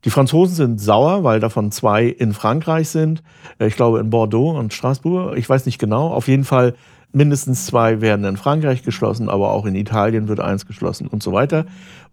Die 0.05 0.09
Franzosen 0.09 0.55
sind 0.55 0.81
sauer, 0.81 1.23
weil 1.23 1.39
davon 1.39 1.71
zwei 1.71 2.05
in 2.05 2.33
Frankreich 2.33 2.89
sind. 2.89 3.23
Äh, 3.59 3.67
ich 3.67 3.75
glaube 3.75 3.99
in 3.99 4.09
Bordeaux 4.09 4.57
und 4.57 4.73
Straßburg. 4.73 5.37
Ich 5.37 5.49
weiß 5.49 5.65
nicht 5.65 5.79
genau. 5.79 6.09
Auf 6.09 6.27
jeden 6.27 6.43
Fall 6.43 6.75
mindestens 7.13 7.65
zwei 7.65 8.01
werden 8.01 8.25
in 8.25 8.37
Frankreich 8.37 8.83
geschlossen, 8.83 9.29
aber 9.29 9.51
auch 9.51 9.65
in 9.65 9.75
Italien 9.75 10.27
wird 10.27 10.39
eins 10.39 10.65
geschlossen 10.65 11.07
und 11.07 11.23
so 11.23 11.31
weiter. 11.33 11.65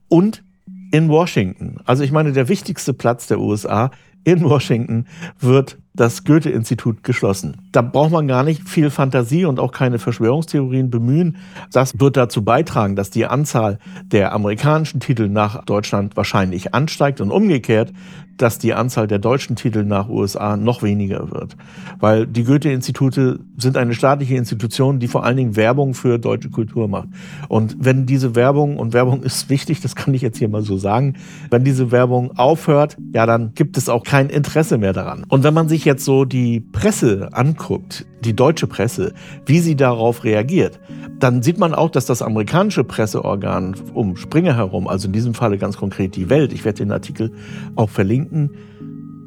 Und 0.08 0.42
in 0.90 1.08
Washington. 1.08 1.80
Also 1.84 2.02
ich 2.02 2.12
meine, 2.12 2.32
der 2.32 2.48
wichtigste 2.48 2.94
Platz 2.94 3.26
der 3.26 3.40
USA 3.40 3.90
in 4.24 4.42
Washington 4.42 5.06
wird 5.38 5.78
das 5.98 6.22
Goethe-Institut 6.22 7.02
geschlossen. 7.02 7.56
Da 7.72 7.82
braucht 7.82 8.12
man 8.12 8.28
gar 8.28 8.44
nicht 8.44 8.68
viel 8.68 8.88
Fantasie 8.88 9.44
und 9.44 9.58
auch 9.58 9.72
keine 9.72 9.98
Verschwörungstheorien 9.98 10.90
bemühen. 10.90 11.36
Das 11.72 11.98
wird 11.98 12.16
dazu 12.16 12.44
beitragen, 12.44 12.94
dass 12.94 13.10
die 13.10 13.26
Anzahl 13.26 13.78
der 14.04 14.32
amerikanischen 14.32 15.00
Titel 15.00 15.28
nach 15.28 15.64
Deutschland 15.64 16.16
wahrscheinlich 16.16 16.72
ansteigt 16.72 17.20
und 17.20 17.32
umgekehrt, 17.32 17.92
dass 18.38 18.58
die 18.58 18.72
Anzahl 18.72 19.06
der 19.06 19.18
deutschen 19.18 19.56
Titel 19.56 19.84
nach 19.84 20.08
USA 20.08 20.56
noch 20.56 20.82
weniger 20.82 21.30
wird. 21.30 21.56
Weil 21.98 22.26
die 22.26 22.44
Goethe-Institute 22.44 23.40
sind 23.56 23.76
eine 23.76 23.94
staatliche 23.94 24.36
Institution, 24.36 25.00
die 25.00 25.08
vor 25.08 25.24
allen 25.24 25.36
Dingen 25.36 25.56
Werbung 25.56 25.94
für 25.94 26.18
deutsche 26.18 26.48
Kultur 26.48 26.88
macht. 26.88 27.08
Und 27.48 27.76
wenn 27.80 28.06
diese 28.06 28.34
Werbung, 28.34 28.76
und 28.76 28.92
Werbung 28.92 29.22
ist 29.24 29.50
wichtig, 29.50 29.80
das 29.80 29.96
kann 29.96 30.14
ich 30.14 30.22
jetzt 30.22 30.38
hier 30.38 30.48
mal 30.48 30.62
so 30.62 30.78
sagen, 30.78 31.14
wenn 31.50 31.64
diese 31.64 31.90
Werbung 31.90 32.38
aufhört, 32.38 32.96
ja, 33.12 33.26
dann 33.26 33.52
gibt 33.54 33.76
es 33.76 33.88
auch 33.88 34.04
kein 34.04 34.30
Interesse 34.30 34.78
mehr 34.78 34.92
daran. 34.92 35.24
Und 35.28 35.42
wenn 35.42 35.54
man 35.54 35.68
sich 35.68 35.84
jetzt 35.88 36.04
so 36.04 36.26
die 36.26 36.60
Presse 36.60 37.30
anguckt, 37.32 38.06
die 38.20 38.36
deutsche 38.36 38.66
Presse, 38.66 39.14
wie 39.46 39.58
sie 39.58 39.74
darauf 39.74 40.22
reagiert, 40.22 40.78
dann 41.18 41.42
sieht 41.42 41.58
man 41.58 41.74
auch, 41.74 41.90
dass 41.90 42.04
das 42.04 42.20
amerikanische 42.20 42.84
Presseorgan 42.84 43.74
um 43.94 44.14
Springer 44.16 44.54
herum, 44.54 44.86
also 44.86 45.06
in 45.06 45.14
diesem 45.14 45.32
Falle 45.32 45.56
ganz 45.56 45.78
konkret 45.78 46.14
die 46.14 46.28
Welt, 46.28 46.52
ich 46.52 46.64
werde 46.66 46.84
den 46.84 46.92
Artikel 46.92 47.32
auch 47.74 47.88
verlinken, 47.88 48.50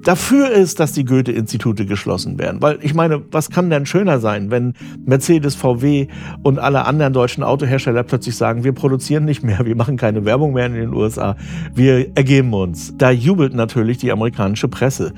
dafür 0.03 0.51
ist, 0.51 0.79
dass 0.79 0.93
die 0.93 1.05
Goethe-Institute 1.05 1.86
geschlossen 1.86 2.39
werden. 2.39 2.62
Weil 2.62 2.79
ich 2.81 2.93
meine, 2.93 3.22
was 3.31 3.50
kann 3.50 3.70
denn 3.70 3.86
schöner 3.86 4.20
sein, 4.20 4.51
wenn 4.51 4.74
Mercedes, 5.05 5.55
VW 5.55 6.08
und 6.43 6.60
alle 6.60 6.86
anderen 6.86 7.13
deutschen 7.13 7.43
Autohersteller 7.43 8.03
plötzlich 8.03 8.36
sagen, 8.36 8.63
wir 8.63 8.74
produzieren 8.74 9.25
nicht 9.25 9.43
mehr, 9.43 9.65
wir 9.65 9.75
machen 9.75 9.98
keine 9.98 10.25
Werbung 10.25 10.53
mehr 10.53 10.67
in 10.67 10.74
den 10.74 10.93
USA, 10.93 11.36
wir 11.74 12.15
ergeben 12.15 12.53
uns. 12.53 12.93
Da 12.98 13.12
jubelt 13.12 13.53
natürlich 13.53 13.98
die 13.98 14.12
amerikanische 14.12 14.67
Presse. 14.67 15.13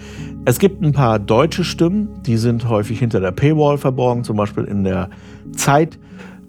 Es 0.46 0.60
gibt 0.60 0.82
ein 0.82 0.92
paar 0.92 1.20
deutsche 1.20 1.63
Stimmen, 1.63 2.10
die 2.25 2.38
sind 2.38 2.68
häufig 2.68 3.00
hinter 3.00 3.20
der 3.20 3.32
Paywall 3.32 3.78
verborgen, 3.78 4.24
zum 4.24 4.38
Beispiel 4.38 4.66
in 4.66 4.84
der 4.84 5.10
Zeit 5.56 5.98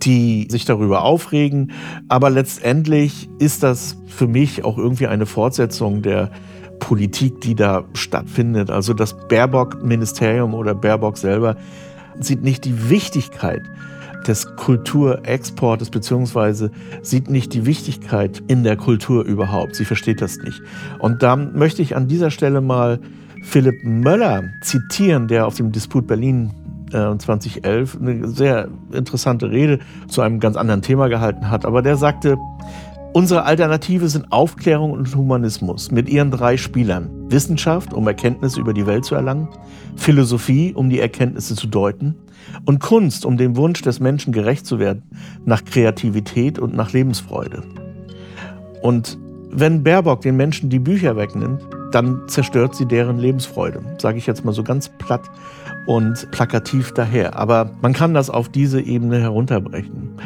die 0.02 0.46
sich 0.50 0.64
darüber 0.64 1.02
aufregen. 1.02 1.72
Aber 2.08 2.28
letztendlich 2.28 3.28
ist 3.38 3.62
das 3.62 3.96
für 4.06 4.26
mich 4.26 4.64
auch 4.64 4.76
irgendwie 4.76 5.06
eine 5.06 5.24
Fortsetzung 5.24 6.02
der 6.02 6.30
Politik, 6.78 7.40
die 7.40 7.54
da 7.54 7.84
stattfindet. 7.94 8.70
Also 8.70 8.94
das 8.94 9.16
Baerbock-Ministerium 9.28 10.54
oder 10.54 10.74
Baerbock 10.74 11.16
selber 11.16 11.56
sieht 12.20 12.42
nicht 12.42 12.64
die 12.64 12.90
Wichtigkeit 12.90 13.62
des 14.26 14.56
Kulturexportes 14.56 15.90
beziehungsweise 15.90 16.70
sieht 17.02 17.28
nicht 17.28 17.52
die 17.52 17.66
Wichtigkeit 17.66 18.42
in 18.48 18.64
der 18.64 18.76
Kultur 18.76 19.24
überhaupt. 19.24 19.76
Sie 19.76 19.84
versteht 19.84 20.22
das 20.22 20.38
nicht. 20.38 20.62
Und 20.98 21.22
da 21.22 21.36
möchte 21.36 21.82
ich 21.82 21.94
an 21.96 22.08
dieser 22.08 22.30
Stelle 22.30 22.60
mal 22.60 23.00
Philipp 23.42 23.84
Möller 23.84 24.44
zitieren, 24.62 25.28
der 25.28 25.46
auf 25.46 25.56
dem 25.56 25.72
Disput 25.72 26.06
Berlin 26.06 26.50
2011 26.90 27.94
äh, 27.94 27.98
eine 27.98 28.28
sehr 28.28 28.68
interessante 28.92 29.50
Rede 29.50 29.80
zu 30.08 30.22
einem 30.22 30.40
ganz 30.40 30.56
anderen 30.56 30.82
Thema 30.82 31.08
gehalten 31.08 31.50
hat. 31.50 31.64
Aber 31.66 31.82
der 31.82 31.96
sagte, 31.96 32.38
Unsere 33.14 33.44
Alternative 33.44 34.08
sind 34.08 34.32
Aufklärung 34.32 34.90
und 34.90 35.14
Humanismus 35.14 35.92
mit 35.92 36.08
ihren 36.08 36.32
drei 36.32 36.56
Spielern. 36.56 37.30
Wissenschaft, 37.30 37.94
um 37.94 38.08
Erkenntnisse 38.08 38.58
über 38.58 38.74
die 38.74 38.88
Welt 38.88 39.04
zu 39.04 39.14
erlangen, 39.14 39.48
Philosophie, 39.94 40.72
um 40.74 40.90
die 40.90 40.98
Erkenntnisse 40.98 41.54
zu 41.54 41.68
deuten, 41.68 42.16
und 42.64 42.80
Kunst, 42.80 43.24
um 43.24 43.36
dem 43.36 43.54
Wunsch 43.54 43.82
des 43.82 44.00
Menschen 44.00 44.32
gerecht 44.32 44.66
zu 44.66 44.80
werden, 44.80 45.04
nach 45.44 45.64
Kreativität 45.64 46.58
und 46.58 46.74
nach 46.74 46.92
Lebensfreude. 46.92 47.62
Und 48.82 49.16
wenn 49.48 49.84
Baerbock 49.84 50.22
den 50.22 50.36
Menschen 50.36 50.68
die 50.68 50.80
Bücher 50.80 51.16
wegnimmt, 51.16 51.62
dann 51.92 52.22
zerstört 52.26 52.74
sie 52.74 52.86
deren 52.86 53.18
Lebensfreude, 53.18 53.80
sage 53.98 54.18
ich 54.18 54.26
jetzt 54.26 54.44
mal 54.44 54.50
so 54.50 54.64
ganz 54.64 54.88
platt 54.98 55.22
und 55.86 56.28
plakativ 56.32 56.90
daher. 56.90 57.38
Aber 57.38 57.70
man 57.80 57.92
kann 57.92 58.12
das 58.12 58.28
auf 58.28 58.48
diese 58.48 58.80
Ebene 58.80 59.20
herunterbrechen. 59.20 60.16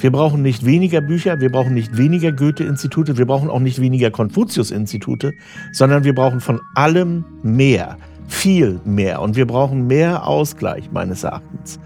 Wir 0.00 0.12
brauchen 0.12 0.42
nicht 0.42 0.64
weniger 0.64 1.00
Bücher, 1.00 1.40
wir 1.40 1.50
brauchen 1.50 1.74
nicht 1.74 1.96
weniger 1.96 2.30
Goethe-Institute, 2.30 3.18
wir 3.18 3.26
brauchen 3.26 3.50
auch 3.50 3.58
nicht 3.58 3.80
weniger 3.80 4.12
Konfuzius-Institute, 4.12 5.32
sondern 5.72 6.04
wir 6.04 6.14
brauchen 6.14 6.40
von 6.40 6.60
allem 6.76 7.24
mehr, 7.42 7.96
viel 8.28 8.80
mehr. 8.84 9.20
Und 9.20 9.34
wir 9.34 9.46
brauchen 9.46 9.88
mehr 9.88 10.24
Ausgleich 10.26 10.92
meines 10.92 11.24
Erachtens. 11.24 11.80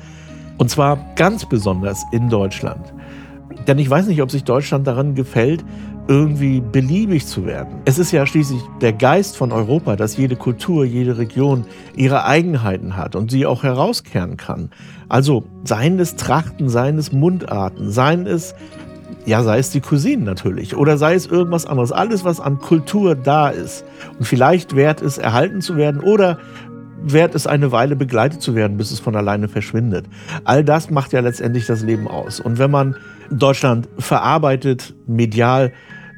Und 0.58 0.68
zwar 0.68 0.98
ganz 1.16 1.48
besonders 1.48 2.04
in 2.12 2.28
Deutschland. 2.28 2.92
Denn 3.66 3.78
ich 3.78 3.88
weiß 3.88 4.06
nicht, 4.08 4.20
ob 4.20 4.30
sich 4.30 4.44
Deutschland 4.44 4.86
daran 4.86 5.14
gefällt, 5.14 5.64
irgendwie 6.12 6.60
beliebig 6.60 7.26
zu 7.26 7.46
werden. 7.46 7.80
Es 7.86 7.98
ist 7.98 8.12
ja 8.12 8.26
schließlich 8.26 8.60
der 8.82 8.92
Geist 8.92 9.34
von 9.34 9.50
Europa, 9.50 9.96
dass 9.96 10.18
jede 10.18 10.36
Kultur, 10.36 10.84
jede 10.84 11.16
Region 11.16 11.64
ihre 11.96 12.26
Eigenheiten 12.26 12.98
hat 12.98 13.16
und 13.16 13.30
sie 13.30 13.46
auch 13.46 13.62
herauskehren 13.62 14.36
kann. 14.36 14.68
Also 15.08 15.44
seien 15.64 15.98
es 15.98 16.16
Trachten, 16.16 16.68
seien 16.68 16.98
es 16.98 17.12
Mundarten, 17.12 17.90
seien 17.90 18.26
es, 18.26 18.54
ja, 19.24 19.42
sei 19.42 19.58
es 19.58 19.70
die 19.70 19.80
Cousinen 19.80 20.24
natürlich 20.24 20.76
oder 20.76 20.98
sei 20.98 21.14
es 21.14 21.24
irgendwas 21.26 21.64
anderes. 21.64 21.92
Alles, 21.92 22.26
was 22.26 22.40
an 22.40 22.58
Kultur 22.58 23.14
da 23.14 23.48
ist 23.48 23.82
und 24.18 24.26
vielleicht 24.26 24.76
wert 24.76 25.00
ist, 25.00 25.16
erhalten 25.16 25.62
zu 25.62 25.76
werden 25.76 26.02
oder 26.02 26.38
wert 27.02 27.34
es 27.34 27.46
eine 27.46 27.72
Weile 27.72 27.96
begleitet 27.96 28.42
zu 28.42 28.54
werden, 28.54 28.76
bis 28.76 28.90
es 28.90 29.00
von 29.00 29.16
alleine 29.16 29.48
verschwindet. 29.48 30.04
All 30.44 30.62
das 30.62 30.90
macht 30.90 31.14
ja 31.14 31.20
letztendlich 31.20 31.64
das 31.64 31.82
Leben 31.82 32.06
aus. 32.06 32.38
Und 32.38 32.58
wenn 32.58 32.70
man 32.70 32.96
Deutschland 33.30 33.88
verarbeitet, 33.96 34.94
medial 35.06 35.72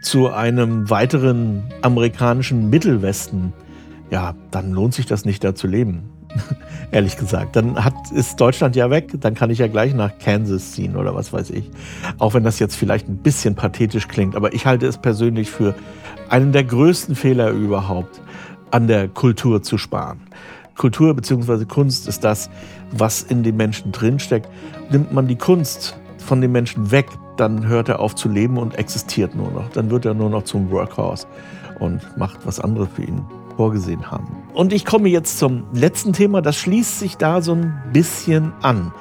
zu 0.05 0.31
einem 0.31 0.91
weiteren 0.91 1.65
amerikanischen 1.81 2.69
Mittelwesten, 2.69 3.55
ja, 4.11 4.35
dann 4.51 4.71
lohnt 4.73 4.93
sich 4.93 5.07
das 5.07 5.25
nicht 5.25 5.43
da 5.43 5.55
zu 5.55 5.67
leben. 5.67 6.11
Ehrlich 6.91 7.17
gesagt. 7.17 7.57
Dann 7.57 7.83
hat, 7.83 7.95
ist 8.13 8.39
Deutschland 8.39 8.77
ja 8.77 8.91
weg, 8.91 9.13
dann 9.21 9.35
kann 9.35 9.49
ich 9.49 9.59
ja 9.59 9.67
gleich 9.67 9.95
nach 9.95 10.19
Kansas 10.19 10.73
ziehen 10.73 10.97
oder 10.97 11.15
was 11.15 11.33
weiß 11.33 11.51
ich. 11.51 11.71
Auch 12.19 12.35
wenn 12.35 12.45
das 12.45 12.59
jetzt 12.59 12.77
vielleicht 12.77 13.09
ein 13.09 13.17
bisschen 13.17 13.55
pathetisch 13.55 14.07
klingt, 14.07 14.37
aber 14.37 14.53
ich 14.53 14.67
halte 14.67 14.87
es 14.87 14.99
persönlich 14.99 15.51
für 15.51 15.75
einen 16.29 16.53
der 16.53 16.65
größten 16.65 17.15
Fehler 17.15 17.51
überhaupt, 17.51 18.21
an 18.71 18.87
der 18.87 19.09
Kultur 19.09 19.63
zu 19.63 19.79
sparen. 19.79 20.21
Kultur 20.77 21.15
bzw. 21.15 21.65
Kunst 21.65 22.09
ist 22.09 22.25
das, 22.25 22.51
was 22.91 23.23
in 23.23 23.43
den 23.43 23.57
Menschen 23.57 23.91
drinsteckt. 23.91 24.51
Nimmt 24.91 25.15
man 25.15 25.29
die 25.29 25.37
Kunst 25.37 25.99
von 26.19 26.43
den 26.43 26.53
Menschen 26.53 26.91
weg, 26.91 27.07
dann 27.37 27.67
hört 27.67 27.89
er 27.89 28.01
auf 28.01 28.15
zu 28.15 28.29
leben 28.29 28.59
und 28.59 28.77
existiert 28.77 29.35
nur 29.35 29.51
noch. 29.51 29.69
Dann 29.71 29.91
wird 29.91 30.05
er 30.05 30.15
nur 30.15 30.31
noch 30.31 30.45
zum 30.45 30.71
Workhouse 30.71 31.27
und 31.81 32.01
macht, 32.17 32.47
was 32.47 32.61
andere 32.61 32.87
für 32.87 33.03
ihn 33.03 33.25
vorgesehen 33.57 34.11
haben. 34.11 34.27
Und 34.53 34.73
ich 34.73 34.85
komme 34.85 35.09
jetzt 35.09 35.39
zum 35.39 35.65
letzten 35.73 36.13
Thema, 36.13 36.43
das 36.43 36.57
schließt 36.57 36.99
sich 36.99 37.17
da 37.17 37.43
so 37.43 37.53
ein 37.53 37.75
bisschen 37.93 38.53
an. 38.63 38.93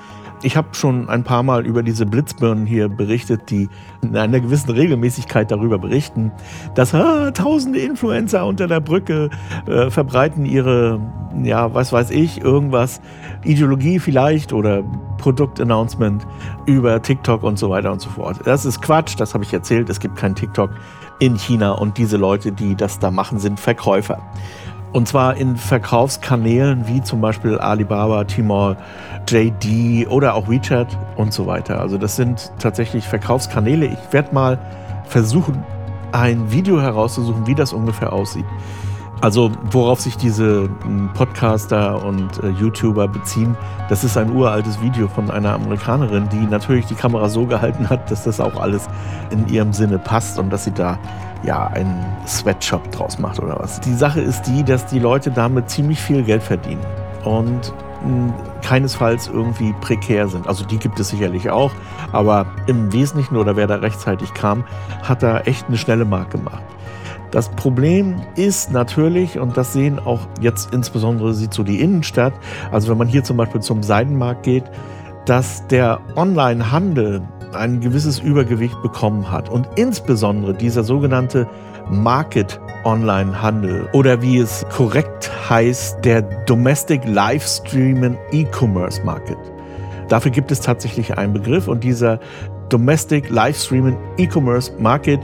Ich 0.46 0.58
habe 0.58 0.68
schon 0.74 1.08
ein 1.08 1.24
paar 1.24 1.42
Mal 1.42 1.66
über 1.66 1.84
diese 1.84 2.06
Blitzbirnen 2.06 2.66
hier 2.66 2.90
berichtet, 2.90 3.50
die 3.50 3.70
in 4.02 4.18
einer 4.18 4.42
gewissen 4.42 4.72
Regelmäßigkeit 4.72 5.50
darüber 5.50 5.80
berichten, 5.80 6.34
dass 6.76 6.94
ah, 6.94 7.32
tausende 7.32 7.80
Influencer 7.80 8.46
unter 8.46 8.68
der 8.68 8.82
Brücke 8.82 9.30
äh, 9.68 9.90
verbreiten 9.90 10.46
ihre, 10.46 11.00
ja, 11.42 11.74
was 11.74 11.94
weiß 11.94 12.12
ich, 12.12 12.42
irgendwas, 12.42 13.00
Ideologie 13.46 14.00
vielleicht 14.00 14.52
oder 14.52 14.84
Produktannouncement 15.18 16.28
über 16.66 17.02
TikTok 17.02 17.44
und 17.44 17.58
so 17.58 17.70
weiter 17.70 17.94
und 17.94 18.02
so 18.02 18.10
fort. 18.10 18.42
Das 18.44 18.66
ist 18.66 18.82
Quatsch, 18.82 19.16
das 19.18 19.34
habe 19.34 19.46
ich 19.46 19.54
erzählt. 19.54 19.90
Es 19.90 20.02
gibt 20.02 20.18
kein 20.18 20.36
TikTok 20.36 20.72
in 21.20 21.38
China 21.38 21.72
und 21.72 21.98
diese 21.98 22.18
Leute, 22.18 22.52
die 22.52 22.76
das 22.76 23.00
da 23.00 23.12
machen, 23.12 23.40
sind 23.40 23.62
Verkäufer. 23.62 24.22
Und 24.94 25.08
zwar 25.08 25.36
in 25.38 25.58
Verkaufskanälen 25.58 26.88
wie 26.88 27.02
zum 27.02 27.20
Beispiel 27.20 27.58
Alibaba, 27.58 28.24
Tmall, 28.26 28.78
JD 29.28 30.08
oder 30.08 30.36
auch 30.36 30.48
WeChat 30.48 30.88
und 31.16 31.34
so 31.34 31.48
weiter. 31.48 31.80
Also 31.80 31.98
das 31.98 32.16
sind 32.16 32.52
tatsächlich 32.60 33.08
Verkaufskanäle. 33.08 33.88
Ich 33.88 34.14
werde 34.14 34.34
mal 34.34 34.60
versuchen, 35.06 35.64
ein 36.12 36.52
Video 36.52 36.80
herauszusuchen, 36.80 37.48
wie 37.48 37.56
das 37.56 37.74
ungefähr 37.74 38.14
aussieht. 38.14 38.46
Also 39.24 39.52
worauf 39.72 40.02
sich 40.02 40.18
diese 40.18 40.70
hm, 40.84 41.10
Podcaster 41.14 42.04
und 42.04 42.44
äh, 42.44 42.50
YouTuber 42.50 43.08
beziehen, 43.08 43.56
das 43.88 44.04
ist 44.04 44.18
ein 44.18 44.30
uraltes 44.30 44.82
Video 44.82 45.08
von 45.08 45.32
einer 45.32 45.54
Amerikanerin, 45.54 46.28
die 46.28 46.46
natürlich 46.46 46.88
die 46.88 46.96
Kamera 46.96 47.30
so 47.30 47.46
gehalten 47.46 47.90
hat, 47.90 48.12
dass 48.12 48.26
das 48.26 48.42
auch 48.42 48.60
alles 48.60 48.90
in 49.30 49.48
ihrem 49.48 49.72
Sinne 49.72 49.98
passt 49.98 50.38
und 50.40 50.50
dass 50.50 50.66
sie 50.66 50.74
da 50.74 51.00
ja 51.42 51.68
einen 51.68 52.06
Sweatshop 52.28 52.92
draus 52.92 53.18
macht 53.18 53.40
oder 53.40 53.58
was. 53.58 53.80
Die 53.80 53.94
Sache 53.94 54.20
ist 54.20 54.42
die, 54.42 54.62
dass 54.62 54.88
die 54.88 55.00
Leute 55.00 55.32
damit 55.32 55.70
ziemlich 55.70 56.02
viel 56.02 56.24
Geld 56.24 56.44
verdienen 56.44 56.86
und 57.24 57.72
mh, 58.04 58.04
hm, 58.04 58.34
keinesfalls 58.62 59.28
irgendwie 59.28 59.74
prekär 59.80 60.28
sind. 60.28 60.50
Also 60.50 60.66
die 60.66 60.80
gibt 60.80 61.00
es 61.00 61.08
sicherlich 61.08 61.50
auch, 61.50 61.72
aber 62.12 62.46
im 62.68 62.92
Wesentlichen 62.92 63.38
oder 63.38 63.56
wer 63.56 63.68
da 63.68 63.76
rechtzeitig 63.76 64.34
kam, 64.34 64.66
hat 65.02 65.24
da 65.24 65.40
echt 65.40 65.70
eine 65.70 65.78
schnelle 65.78 66.04
Mark 66.04 66.32
gemacht. 66.32 66.62
Das 67.34 67.50
Problem 67.50 68.22
ist 68.36 68.72
natürlich, 68.72 69.40
und 69.40 69.58
das 69.58 69.74
sehen 69.74 69.98
auch 69.98 70.20
jetzt 70.40 70.72
insbesondere 70.72 71.34
sieht 71.34 71.52
so 71.52 71.64
die 71.64 71.82
Innenstadt, 71.82 72.32
also 72.72 72.92
wenn 72.92 73.00
man 73.00 73.08
hier 73.08 73.24
zum 73.24 73.38
Beispiel 73.38 73.60
zum 73.60 73.82
Seidenmarkt 73.82 74.44
geht, 74.44 74.66
dass 75.26 75.66
der 75.66 76.00
Onlinehandel 76.16 77.24
ein 77.54 77.80
gewisses 77.82 78.20
Übergewicht 78.20 78.80
bekommen 78.84 79.32
hat 79.32 79.50
und 79.50 79.68
insbesondere 79.78 80.54
dieser 80.54 80.84
sogenannte 80.84 81.48
Market 81.90 82.62
Online 82.86 83.42
Handel 83.42 83.90
oder 83.94 84.22
wie 84.22 84.38
es 84.38 84.64
korrekt 84.72 85.32
heißt, 85.50 86.06
der 86.06 86.22
Domestic 86.46 87.02
Livestreaming 87.04 88.16
E-Commerce 88.32 89.04
Market. 89.04 89.40
Dafür 90.08 90.30
gibt 90.30 90.52
es 90.52 90.60
tatsächlich 90.60 91.18
einen 91.18 91.34
Begriff 91.34 91.68
und 91.68 91.84
dieser 91.84 92.20
Domestic 92.70 93.32
Livestreaming 93.32 93.98
E-Commerce 94.18 94.72
Market 94.78 95.20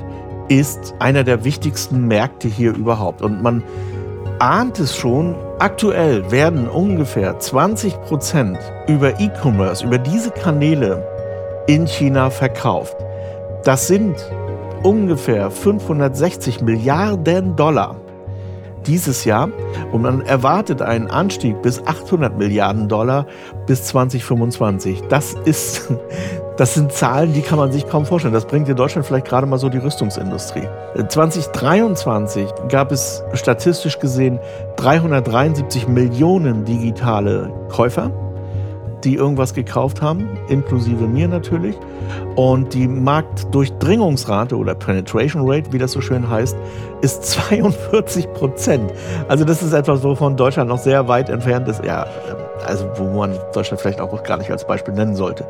ist 0.49 0.93
einer 0.99 1.23
der 1.23 1.43
wichtigsten 1.43 2.07
Märkte 2.07 2.47
hier 2.47 2.75
überhaupt. 2.75 3.21
Und 3.21 3.41
man 3.41 3.63
ahnt 4.39 4.79
es 4.79 4.95
schon, 4.95 5.35
aktuell 5.59 6.31
werden 6.31 6.67
ungefähr 6.67 7.39
20 7.39 8.01
Prozent 8.01 8.57
über 8.87 9.19
E-Commerce, 9.19 9.85
über 9.85 9.97
diese 9.97 10.31
Kanäle 10.31 11.05
in 11.67 11.85
China 11.85 12.29
verkauft. 12.29 12.95
Das 13.63 13.87
sind 13.87 14.15
ungefähr 14.83 15.51
560 15.51 16.61
Milliarden 16.61 17.55
Dollar 17.55 17.95
dieses 18.87 19.25
Jahr 19.25 19.49
und 19.91 20.01
man 20.01 20.21
erwartet 20.21 20.81
einen 20.81 21.07
Anstieg 21.07 21.61
bis 21.61 21.85
800 21.85 22.37
Milliarden 22.37 22.87
Dollar 22.87 23.27
bis 23.67 23.83
2025. 23.85 25.03
Das 25.09 25.35
ist 25.45 25.89
das 26.59 26.73
sind 26.73 26.91
Zahlen, 26.91 27.31
die 27.31 27.41
kann 27.41 27.57
man 27.57 27.71
sich 27.71 27.87
kaum 27.87 28.05
vorstellen. 28.05 28.33
Das 28.33 28.45
bringt 28.45 28.67
in 28.67 28.75
Deutschland 28.75 29.07
vielleicht 29.07 29.27
gerade 29.27 29.47
mal 29.47 29.57
so 29.57 29.69
die 29.69 29.77
Rüstungsindustrie. 29.77 30.67
2023 31.07 32.49
gab 32.67 32.91
es 32.91 33.23
statistisch 33.33 33.97
gesehen 33.97 34.39
373 34.75 35.87
Millionen 35.87 36.65
digitale 36.65 37.49
Käufer, 37.69 38.11
die 39.05 39.15
irgendwas 39.15 39.53
gekauft 39.53 40.01
haben, 40.01 40.27
inklusive 40.49 41.07
mir 41.07 41.29
natürlich. 41.29 41.77
Und 42.35 42.73
die 42.73 42.89
Marktdurchdringungsrate 42.89 44.57
oder 44.57 44.75
Penetration 44.75 45.49
Rate, 45.49 45.71
wie 45.71 45.77
das 45.77 45.93
so 45.93 46.01
schön 46.01 46.29
heißt, 46.29 46.57
ist 46.99 47.23
42 47.31 48.33
Prozent. 48.33 48.91
Also 49.29 49.45
das 49.45 49.63
ist 49.63 49.71
etwas, 49.71 50.03
wovon 50.03 50.35
Deutschland 50.35 50.67
noch 50.67 50.79
sehr 50.79 51.07
weit 51.07 51.29
entfernt 51.29 51.69
ist. 51.69 51.85
Ja, 51.85 52.05
also 52.65 52.89
wo 52.95 53.05
man 53.05 53.37
Deutschland 53.53 53.81
vielleicht 53.81 54.01
auch 54.01 54.23
gar 54.23 54.37
nicht 54.37 54.51
als 54.51 54.65
Beispiel 54.65 54.93
nennen 54.93 55.15
sollte. 55.15 55.45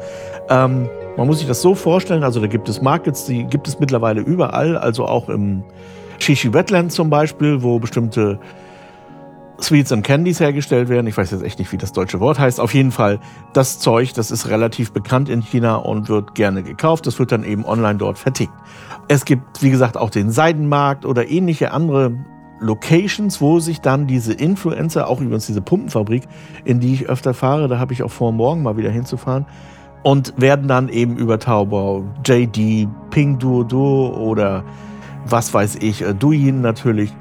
Ähm, 0.49 0.89
man 1.17 1.27
muss 1.27 1.39
sich 1.39 1.47
das 1.47 1.61
so 1.61 1.75
vorstellen, 1.75 2.23
also 2.23 2.39
da 2.39 2.47
gibt 2.47 2.69
es 2.69 2.81
Markets, 2.81 3.25
die 3.25 3.43
gibt 3.45 3.67
es 3.67 3.79
mittlerweile 3.79 4.21
überall, 4.21 4.77
also 4.77 5.05
auch 5.05 5.29
im 5.29 5.63
Shishi 6.19 6.53
Wetland 6.53 6.91
zum 6.91 7.09
Beispiel, 7.09 7.63
wo 7.63 7.79
bestimmte 7.79 8.39
Sweets 9.61 9.91
and 9.91 10.05
Candies 10.05 10.39
hergestellt 10.39 10.89
werden. 10.89 11.07
Ich 11.07 11.17
weiß 11.17 11.31
jetzt 11.31 11.43
echt 11.43 11.59
nicht, 11.59 11.71
wie 11.71 11.77
das 11.77 11.91
deutsche 11.91 12.19
Wort 12.19 12.39
heißt. 12.39 12.59
Auf 12.59 12.73
jeden 12.73 12.91
Fall, 12.91 13.19
das 13.53 13.79
Zeug, 13.79 14.13
das 14.13 14.31
ist 14.31 14.47
relativ 14.47 14.91
bekannt 14.91 15.29
in 15.29 15.41
China 15.41 15.75
und 15.75 16.09
wird 16.09 16.35
gerne 16.35 16.63
gekauft. 16.63 17.05
Das 17.07 17.19
wird 17.19 17.31
dann 17.31 17.43
eben 17.43 17.65
online 17.65 17.97
dort 17.97 18.17
vertickt. 18.17 18.53
Es 19.07 19.25
gibt, 19.25 19.61
wie 19.61 19.69
gesagt, 19.69 19.97
auch 19.97 20.09
den 20.09 20.31
Seidenmarkt 20.31 21.05
oder 21.05 21.29
ähnliche 21.29 21.71
andere 21.71 22.13
Locations, 22.59 23.39
wo 23.41 23.59
sich 23.59 23.81
dann 23.81 24.07
diese 24.07 24.33
Influencer, 24.33 25.07
auch 25.07 25.21
übrigens 25.21 25.47
diese 25.47 25.61
Pumpenfabrik, 25.61 26.23
in 26.65 26.79
die 26.79 26.93
ich 26.93 27.07
öfter 27.07 27.33
fahre, 27.33 27.67
da 27.67 27.79
habe 27.79 27.93
ich 27.93 28.03
auch 28.03 28.11
vor, 28.11 28.31
morgen 28.31 28.63
mal 28.63 28.77
wieder 28.77 28.91
hinzufahren, 28.91 29.45
und 30.03 30.33
werden 30.37 30.67
dann 30.67 30.89
eben 30.89 31.17
über 31.17 31.39
Taobao, 31.39 32.05
JD, 32.25 32.87
Ping 33.09 33.37
Duo 33.37 33.63
Duo 33.63 34.09
oder 34.15 34.63
was 35.25 35.53
weiß 35.53 35.77
ich, 35.81 36.01
äh, 36.01 36.13
Douyin 36.13 36.61
natürlich 36.61 37.13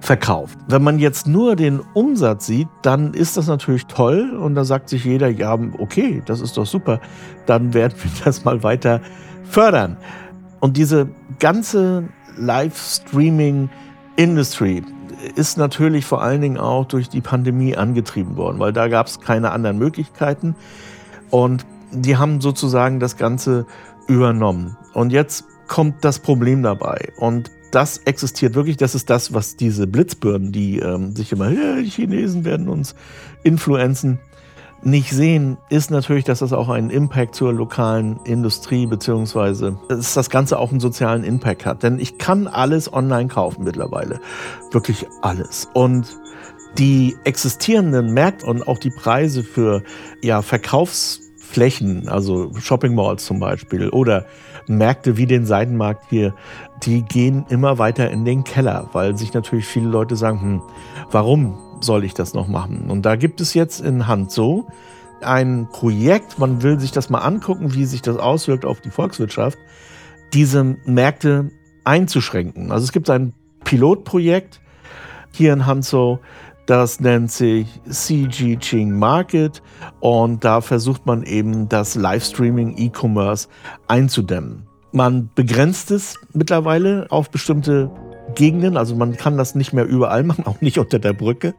verkauft. 0.00 0.58
Wenn 0.66 0.82
man 0.82 0.98
jetzt 0.98 1.28
nur 1.28 1.54
den 1.54 1.80
Umsatz 1.94 2.46
sieht, 2.46 2.68
dann 2.82 3.14
ist 3.14 3.36
das 3.36 3.46
natürlich 3.46 3.86
toll 3.86 4.36
und 4.36 4.54
da 4.54 4.64
sagt 4.64 4.88
sich 4.88 5.04
jeder, 5.04 5.28
ja, 5.28 5.56
okay, 5.78 6.22
das 6.26 6.40
ist 6.40 6.56
doch 6.56 6.66
super, 6.66 7.00
dann 7.46 7.72
werden 7.72 7.94
wir 8.02 8.10
das 8.24 8.44
mal 8.44 8.62
weiter 8.62 9.00
fördern. 9.44 9.96
Und 10.60 10.76
diese 10.76 11.08
ganze 11.38 12.08
Livestreaming 12.36 13.68
Industry 14.16 14.82
ist 15.34 15.56
natürlich 15.56 16.04
vor 16.04 16.22
allen 16.22 16.40
Dingen 16.40 16.58
auch 16.58 16.84
durch 16.84 17.08
die 17.08 17.20
Pandemie 17.20 17.76
angetrieben 17.76 18.36
worden, 18.36 18.58
weil 18.58 18.72
da 18.72 18.88
gab 18.88 19.06
es 19.06 19.20
keine 19.20 19.52
anderen 19.52 19.78
Möglichkeiten. 19.78 20.54
Und 21.30 21.64
die 21.92 22.16
haben 22.16 22.40
sozusagen 22.40 23.00
das 23.00 23.16
Ganze 23.16 23.66
übernommen. 24.08 24.76
Und 24.92 25.12
jetzt 25.12 25.44
kommt 25.68 26.04
das 26.04 26.18
Problem 26.18 26.62
dabei. 26.62 27.12
Und 27.16 27.50
das 27.70 27.98
existiert 27.98 28.54
wirklich, 28.54 28.76
das 28.76 28.94
ist 28.94 29.08
das, 29.08 29.32
was 29.32 29.56
diese 29.56 29.86
Blitzbirnen, 29.86 30.52
die 30.52 30.78
ähm, 30.78 31.16
sich 31.16 31.32
immer, 31.32 31.50
ja, 31.50 31.76
die 31.80 31.88
Chinesen 31.88 32.44
werden 32.44 32.68
uns 32.68 32.94
influenzen, 33.42 34.18
nicht 34.82 35.10
sehen, 35.10 35.58
ist 35.68 35.90
natürlich, 35.90 36.24
dass 36.24 36.40
das 36.40 36.52
auch 36.52 36.68
einen 36.68 36.90
Impact 36.90 37.34
zur 37.34 37.52
lokalen 37.52 38.18
Industrie 38.24 38.86
beziehungsweise 38.86 39.78
dass 39.88 40.14
das 40.14 40.30
Ganze 40.30 40.58
auch 40.58 40.70
einen 40.70 40.80
sozialen 40.80 41.24
Impact 41.24 41.66
hat. 41.66 41.82
Denn 41.82 41.98
ich 41.98 42.18
kann 42.18 42.46
alles 42.48 42.92
online 42.92 43.28
kaufen 43.28 43.64
mittlerweile. 43.64 44.20
Wirklich 44.72 45.06
alles. 45.20 45.68
Und 45.72 46.18
die 46.78 47.16
existierenden 47.24 48.12
Märkte 48.12 48.46
und 48.46 48.66
auch 48.66 48.78
die 48.78 48.90
Preise 48.90 49.42
für 49.42 49.82
ja, 50.22 50.42
Verkaufsflächen, 50.42 52.08
also 52.08 52.50
Shopping 52.58 52.94
Malls 52.94 53.24
zum 53.24 53.40
Beispiel 53.40 53.88
oder 53.90 54.26
Märkte 54.66 55.16
wie 55.16 55.26
den 55.26 55.44
Seidenmarkt 55.44 56.06
hier, 56.08 56.34
die 56.82 57.02
gehen 57.02 57.44
immer 57.48 57.78
weiter 57.78 58.10
in 58.10 58.24
den 58.24 58.44
Keller, 58.44 58.88
weil 58.92 59.16
sich 59.16 59.34
natürlich 59.34 59.66
viele 59.66 59.88
Leute 59.88 60.16
sagen, 60.16 60.40
hm, 60.40 60.62
warum 61.10 61.58
soll 61.84 62.04
ich 62.04 62.14
das 62.14 62.34
noch 62.34 62.48
machen? 62.48 62.90
Und 62.90 63.02
da 63.02 63.16
gibt 63.16 63.40
es 63.40 63.54
jetzt 63.54 63.80
in 63.80 64.06
Hanzo 64.06 64.68
ein 65.20 65.68
Projekt, 65.72 66.38
man 66.38 66.62
will 66.62 66.80
sich 66.80 66.90
das 66.92 67.10
mal 67.10 67.20
angucken, 67.20 67.74
wie 67.74 67.84
sich 67.84 68.02
das 68.02 68.16
auswirkt 68.16 68.64
auf 68.64 68.80
die 68.80 68.90
Volkswirtschaft, 68.90 69.58
diese 70.32 70.76
Märkte 70.84 71.50
einzuschränken. 71.84 72.72
Also 72.72 72.84
es 72.84 72.92
gibt 72.92 73.08
ein 73.10 73.32
Pilotprojekt 73.64 74.60
hier 75.32 75.52
in 75.52 75.66
Hanzo, 75.66 76.20
das 76.66 77.00
nennt 77.00 77.32
sich 77.32 77.66
CG 77.88 78.56
Ching 78.56 78.98
Market 78.98 79.62
und 80.00 80.44
da 80.44 80.60
versucht 80.60 81.06
man 81.06 81.22
eben 81.24 81.68
das 81.68 81.94
Livestreaming 81.94 82.76
E-Commerce 82.76 83.48
einzudämmen. 83.88 84.66
Man 84.92 85.30
begrenzt 85.34 85.90
es 85.90 86.16
mittlerweile 86.32 87.06
auf 87.10 87.30
bestimmte 87.30 87.90
Gegenden, 88.34 88.76
also 88.76 88.94
man 88.96 89.16
kann 89.16 89.36
das 89.36 89.54
nicht 89.54 89.72
mehr 89.72 89.86
überall 89.86 90.24
machen, 90.24 90.44
auch 90.46 90.60
nicht 90.60 90.78
unter 90.78 90.98
der 90.98 91.12
Brücke. 91.12 91.54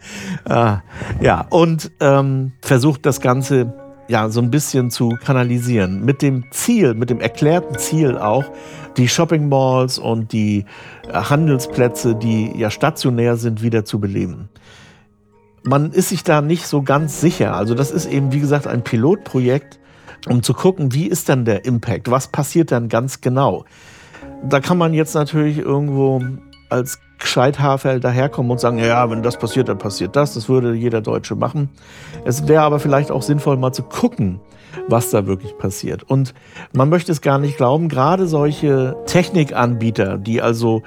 Äh, 0.48 0.78
ja, 1.22 1.46
und 1.50 1.92
ähm, 2.00 2.54
versucht 2.62 3.06
das 3.06 3.22
Ganze 3.22 3.74
ja 4.10 4.30
so 4.30 4.42
ein 4.42 4.52
bisschen 4.52 4.90
zu 4.90 5.10
kanalisieren. 5.24 6.04
Mit 6.04 6.22
dem 6.22 6.46
Ziel, 6.52 6.94
mit 6.94 7.10
dem 7.10 7.22
erklärten 7.22 7.78
Ziel 7.78 8.18
auch, 8.18 8.44
die 8.98 9.08
Shopping 9.08 9.48
Malls 9.48 9.98
und 9.98 10.34
die 10.34 10.66
Handelsplätze, 11.12 12.14
die 12.16 12.52
ja 12.58 12.70
stationär 12.70 13.38
sind, 13.38 13.64
wieder 13.64 13.86
zu 13.86 14.00
beleben 14.00 14.50
man 15.64 15.92
ist 15.92 16.10
sich 16.10 16.24
da 16.24 16.42
nicht 16.42 16.68
so 16.68 16.82
ganz 16.82 17.22
sicher. 17.22 17.56
Also 17.56 17.74
das 17.74 17.92
ist 17.92 18.06
eben, 18.06 18.32
wie 18.32 18.40
gesagt, 18.40 18.68
ein 18.68 18.84
Pilotprojekt, 18.84 19.80
um 20.28 20.44
zu 20.44 20.54
gucken, 20.54 20.94
wie 20.94 21.08
ist 21.08 21.30
dann 21.30 21.46
der 21.46 21.66
Impact? 21.66 22.12
Was 22.12 22.28
passiert 22.28 22.72
dann 22.72 22.90
ganz 22.90 23.22
genau? 23.22 23.66
Da 24.44 24.60
kann 24.60 24.78
man 24.78 24.94
jetzt 24.94 25.16
natürlich 25.16 25.58
irgendwo 25.58 26.22
als 26.74 27.00
Gescheithafel 27.20 28.00
daherkommen 28.00 28.52
und 28.52 28.60
sagen, 28.60 28.80
ja, 28.80 29.10
wenn 29.10 29.24
das 29.24 29.38
passiert, 29.38 29.70
dann 29.70 29.78
passiert 29.78 30.16
das. 30.16 30.34
Das 30.34 30.50
würde 30.50 30.74
jeder 30.74 31.02
Deutsche 31.02 31.36
machen. 31.36 31.70
Es 32.26 32.48
wäre 32.48 32.64
aber 32.64 32.80
vielleicht 32.80 33.12
auch 33.12 33.22
sinnvoll, 33.22 33.56
mal 33.56 33.72
zu 33.72 33.84
gucken, 33.84 34.42
was 34.88 35.12
da 35.12 35.26
wirklich 35.28 35.58
passiert. 35.58 36.04
Und 36.04 36.34
man 36.74 36.90
möchte 36.90 37.12
es 37.12 37.22
gar 37.22 37.38
nicht 37.38 37.58
glauben, 37.58 37.88
gerade 37.88 38.28
solche 38.28 38.98
Technikanbieter, 39.06 40.18
die 40.18 40.42
also 40.42 40.82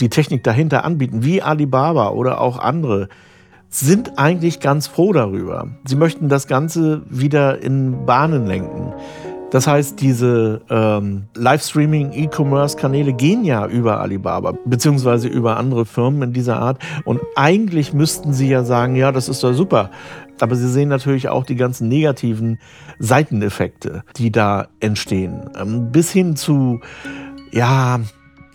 die 0.00 0.10
Technik 0.10 0.44
dahinter 0.44 0.84
anbieten, 0.84 1.24
wie 1.24 1.40
Alibaba 1.40 2.10
oder 2.10 2.40
auch 2.40 2.58
andere, 2.58 3.08
sind 3.70 4.18
eigentlich 4.18 4.60
ganz 4.60 4.86
froh 4.86 5.12
darüber. 5.12 5.68
Sie 5.84 5.96
möchten 5.96 6.28
das 6.28 6.46
Ganze 6.46 7.02
wieder 7.08 7.62
in 7.62 8.06
Bahnen 8.06 8.46
lenken. 8.46 8.92
Das 9.50 9.66
heißt, 9.66 10.00
diese 10.00 10.60
ähm, 10.68 11.24
Livestreaming-E-Commerce-Kanäle 11.34 13.14
gehen 13.14 13.44
ja 13.44 13.66
über 13.66 14.00
Alibaba, 14.00 14.52
beziehungsweise 14.66 15.28
über 15.28 15.56
andere 15.56 15.86
Firmen 15.86 16.22
in 16.22 16.32
dieser 16.34 16.58
Art. 16.58 16.82
Und 17.04 17.20
eigentlich 17.34 17.94
müssten 17.94 18.34
sie 18.34 18.48
ja 18.48 18.62
sagen, 18.62 18.94
ja, 18.94 19.10
das 19.10 19.28
ist 19.30 19.42
doch 19.42 19.54
super. 19.54 19.90
Aber 20.40 20.54
sie 20.54 20.68
sehen 20.68 20.90
natürlich 20.90 21.30
auch 21.30 21.44
die 21.44 21.56
ganzen 21.56 21.88
negativen 21.88 22.58
Seiteneffekte, 22.98 24.04
die 24.16 24.30
da 24.30 24.68
entstehen. 24.80 25.48
Ähm, 25.58 25.90
bis 25.90 26.12
hin 26.12 26.36
zu, 26.36 26.80
ja, 27.50 28.00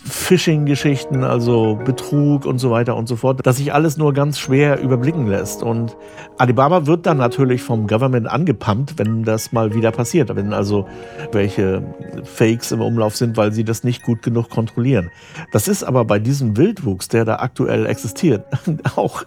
Phishing-Geschichten, 0.05 1.23
also 1.23 1.79
Betrug 1.83 2.45
und 2.45 2.59
so 2.59 2.71
weiter 2.71 2.95
und 2.95 3.07
so 3.07 3.15
fort, 3.15 3.45
dass 3.45 3.57
sich 3.57 3.73
alles 3.73 3.97
nur 3.97 4.13
ganz 4.13 4.37
schwer 4.37 4.81
überblicken 4.81 5.27
lässt. 5.27 5.63
Und 5.63 5.95
Alibaba 6.37 6.85
wird 6.85 7.05
dann 7.05 7.17
natürlich 7.17 7.63
vom 7.63 7.87
Government 7.87 8.27
angepumpt, 8.27 8.99
wenn 8.99 9.23
das 9.23 9.53
mal 9.53 9.73
wieder 9.73 9.91
passiert, 9.91 10.35
wenn 10.35 10.51
also 10.51 10.87
welche 11.31 11.83
Fakes 12.23 12.71
im 12.73 12.81
Umlauf 12.81 13.15
sind, 13.15 13.37
weil 13.37 13.53
sie 13.53 13.63
das 13.63 13.83
nicht 13.83 14.03
gut 14.03 14.21
genug 14.21 14.49
kontrollieren. 14.49 15.09
Das 15.53 15.67
ist 15.69 15.83
aber 15.83 16.03
bei 16.03 16.19
diesem 16.19 16.57
Wildwuchs, 16.57 17.07
der 17.07 17.23
da 17.23 17.37
aktuell 17.37 17.85
existiert, 17.85 18.45
auch 18.95 19.23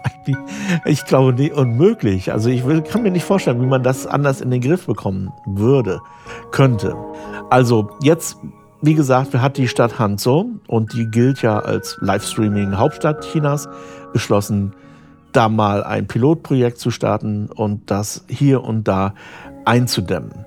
ich 0.84 1.04
glaube, 1.06 1.54
unmöglich. 1.54 2.32
Also 2.32 2.50
ich 2.50 2.62
kann 2.84 3.02
mir 3.02 3.10
nicht 3.10 3.24
vorstellen, 3.24 3.62
wie 3.62 3.66
man 3.66 3.82
das 3.82 4.06
anders 4.06 4.40
in 4.40 4.50
den 4.50 4.60
Griff 4.60 4.86
bekommen 4.86 5.32
würde, 5.46 6.00
könnte. 6.50 6.94
Also 7.48 7.90
jetzt 8.02 8.36
wie 8.86 8.94
gesagt, 8.94 9.34
hat 9.34 9.56
die 9.56 9.66
Stadt 9.66 9.98
Hanzhou 9.98 10.46
und 10.68 10.92
die 10.92 11.10
gilt 11.10 11.42
ja 11.42 11.58
als 11.58 11.98
Livestreaming-Hauptstadt 12.00 13.24
Chinas 13.24 13.68
beschlossen, 14.12 14.74
da 15.32 15.48
mal 15.48 15.82
ein 15.82 16.06
Pilotprojekt 16.06 16.78
zu 16.78 16.92
starten 16.92 17.50
und 17.52 17.90
das 17.90 18.24
hier 18.28 18.62
und 18.62 18.86
da 18.86 19.14
einzudämmen. 19.64 20.46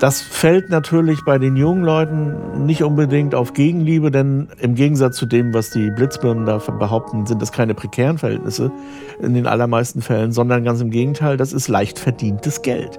Das 0.00 0.20
fällt 0.20 0.68
natürlich 0.68 1.20
bei 1.24 1.38
den 1.38 1.54
jungen 1.54 1.84
Leuten 1.84 2.66
nicht 2.66 2.82
unbedingt 2.82 3.36
auf 3.36 3.52
Gegenliebe, 3.52 4.10
denn 4.10 4.48
im 4.58 4.74
Gegensatz 4.74 5.16
zu 5.16 5.26
dem, 5.26 5.54
was 5.54 5.70
die 5.70 5.92
Blitzbirnen 5.92 6.44
da 6.44 6.58
behaupten, 6.58 7.26
sind 7.26 7.40
das 7.40 7.52
keine 7.52 7.74
prekären 7.74 8.18
Verhältnisse 8.18 8.72
in 9.20 9.34
den 9.34 9.46
allermeisten 9.46 10.02
Fällen, 10.02 10.32
sondern 10.32 10.64
ganz 10.64 10.80
im 10.80 10.90
Gegenteil, 10.90 11.36
das 11.36 11.52
ist 11.52 11.68
leicht 11.68 12.00
verdientes 12.00 12.62
Geld 12.62 12.98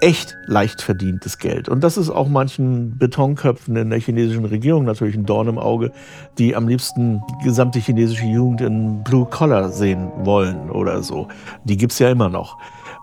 echt 0.00 0.36
leicht 0.46 0.82
verdientes 0.82 1.38
Geld. 1.38 1.68
Und 1.68 1.82
das 1.82 1.96
ist 1.96 2.10
auch 2.10 2.28
manchen 2.28 2.98
Betonköpfen 2.98 3.76
in 3.76 3.90
der 3.90 4.00
chinesischen 4.00 4.44
Regierung 4.44 4.84
natürlich 4.84 5.16
ein 5.16 5.26
Dorn 5.26 5.48
im 5.48 5.58
Auge, 5.58 5.92
die 6.38 6.54
am 6.54 6.68
liebsten 6.68 7.22
die 7.30 7.44
gesamte 7.44 7.78
chinesische 7.78 8.26
Jugend 8.26 8.60
in 8.60 9.02
Blue 9.02 9.26
Collar 9.26 9.70
sehen 9.70 10.10
wollen 10.24 10.70
oder 10.70 11.02
so. 11.02 11.28
Die 11.64 11.76
gibt's 11.76 11.98
ja 11.98 12.10
immer 12.10 12.28
noch. 12.28 12.58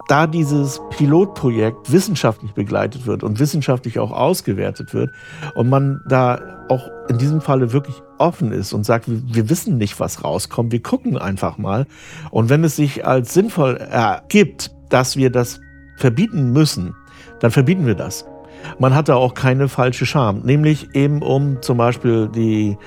Da 0.09 0.27
dieses 0.27 0.81
Pilotprojekt 0.89 1.91
wissenschaftlich 1.91 2.51
begleitet 2.51 3.05
wird 3.05 3.23
und 3.23 3.39
wissenschaftlich 3.39 3.99
auch 3.99 4.11
ausgewertet 4.11 4.93
wird 4.93 5.11
und 5.55 5.69
man 5.69 6.01
da 6.09 6.65
auch 6.67 6.89
in 7.07 7.17
diesem 7.17 7.39
Falle 7.39 7.71
wirklich 7.71 7.95
offen 8.17 8.51
ist 8.51 8.73
und 8.73 8.85
sagt, 8.85 9.05
wir 9.07 9.49
wissen 9.49 9.77
nicht, 9.77 9.99
was 9.99 10.23
rauskommt, 10.23 10.73
wir 10.73 10.83
gucken 10.83 11.17
einfach 11.17 11.57
mal. 11.57 11.87
Und 12.31 12.49
wenn 12.49 12.63
es 12.65 12.75
sich 12.75 13.05
als 13.05 13.33
sinnvoll 13.33 13.77
ergibt, 13.77 14.71
dass 14.89 15.15
wir 15.15 15.29
das 15.29 15.61
verbieten 15.97 16.51
müssen, 16.51 16.95
dann 17.39 17.51
verbieten 17.51 17.85
wir 17.85 17.95
das. 17.95 18.25
Man 18.79 18.95
hat 18.95 19.09
da 19.09 19.15
auch 19.15 19.33
keine 19.33 19.67
falsche 19.67 20.05
Scham, 20.05 20.41
nämlich 20.41 20.95
eben 20.95 21.21
um 21.21 21.61
zum 21.61 21.77
Beispiel 21.77 22.29
die, 22.29 22.77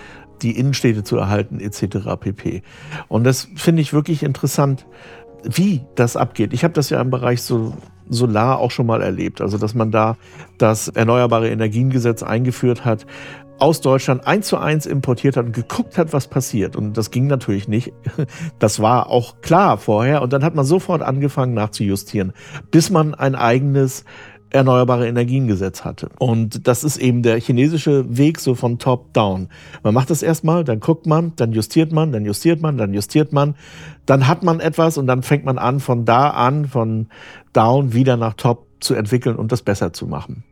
die 0.42 0.58
Innenstädte 0.58 1.04
zu 1.04 1.16
erhalten 1.16 1.60
etc. 1.60 1.98
pp. 2.18 2.62
Und 3.08 3.24
das 3.24 3.48
finde 3.56 3.82
ich 3.82 3.92
wirklich 3.92 4.22
interessant, 4.22 4.86
wie 5.44 5.84
das 5.94 6.16
abgeht. 6.16 6.52
Ich 6.52 6.64
habe 6.64 6.74
das 6.74 6.90
ja 6.90 7.00
im 7.00 7.10
Bereich 7.10 7.42
so 7.42 7.74
Solar 8.08 8.60
auch 8.60 8.70
schon 8.70 8.86
mal 8.86 9.02
erlebt, 9.02 9.40
also 9.40 9.58
dass 9.58 9.74
man 9.74 9.90
da 9.90 10.16
das 10.58 10.86
Erneuerbare 10.88 11.50
Energiengesetz 11.50 12.22
eingeführt 12.22 12.84
hat, 12.84 13.04
aus 13.58 13.80
Deutschland 13.80 14.26
eins 14.26 14.48
zu 14.48 14.58
eins 14.58 14.86
importiert 14.86 15.36
hat 15.36 15.46
und 15.46 15.52
geguckt 15.52 15.98
hat, 15.98 16.12
was 16.12 16.28
passiert. 16.28 16.76
Und 16.76 16.96
das 16.96 17.10
ging 17.10 17.26
natürlich 17.26 17.68
nicht. 17.68 17.92
Das 18.58 18.80
war 18.80 19.10
auch 19.10 19.40
klar 19.40 19.78
vorher. 19.78 20.22
Und 20.22 20.32
dann 20.32 20.42
hat 20.42 20.54
man 20.54 20.64
sofort 20.64 21.02
angefangen 21.02 21.54
nachzujustieren, 21.54 22.32
bis 22.70 22.90
man 22.90 23.14
ein 23.14 23.34
eigenes 23.34 24.04
Erneuerbare 24.50 25.06
Energiengesetz 25.08 25.84
hatte. 25.84 26.08
Und 26.18 26.66
das 26.68 26.84
ist 26.84 26.96
eben 26.96 27.22
der 27.22 27.40
chinesische 27.40 28.16
Weg 28.16 28.40
so 28.40 28.54
von 28.54 28.78
top 28.78 29.12
down. 29.12 29.48
Man 29.82 29.94
macht 29.94 30.10
das 30.10 30.22
erstmal, 30.22 30.64
dann 30.64 30.80
guckt 30.80 31.06
man, 31.06 31.32
dann 31.36 31.52
justiert 31.52 31.92
man, 31.92 32.12
dann 32.12 32.24
justiert 32.24 32.62
man, 32.62 32.78
dann 32.78 32.94
justiert 32.94 33.32
man. 33.32 33.56
Dann 34.06 34.28
hat 34.28 34.42
man 34.42 34.60
etwas 34.60 34.98
und 34.98 35.06
dann 35.06 35.22
fängt 35.22 35.44
man 35.44 35.58
an, 35.58 35.80
von 35.80 36.04
da 36.04 36.30
an, 36.30 36.66
von 36.66 37.08
down 37.52 37.92
wieder 37.92 38.16
nach 38.16 38.34
top 38.34 38.66
zu 38.80 38.94
entwickeln 38.94 39.36
und 39.36 39.52
das 39.52 39.62
besser 39.62 39.92
zu 39.92 40.06
machen 40.06 40.44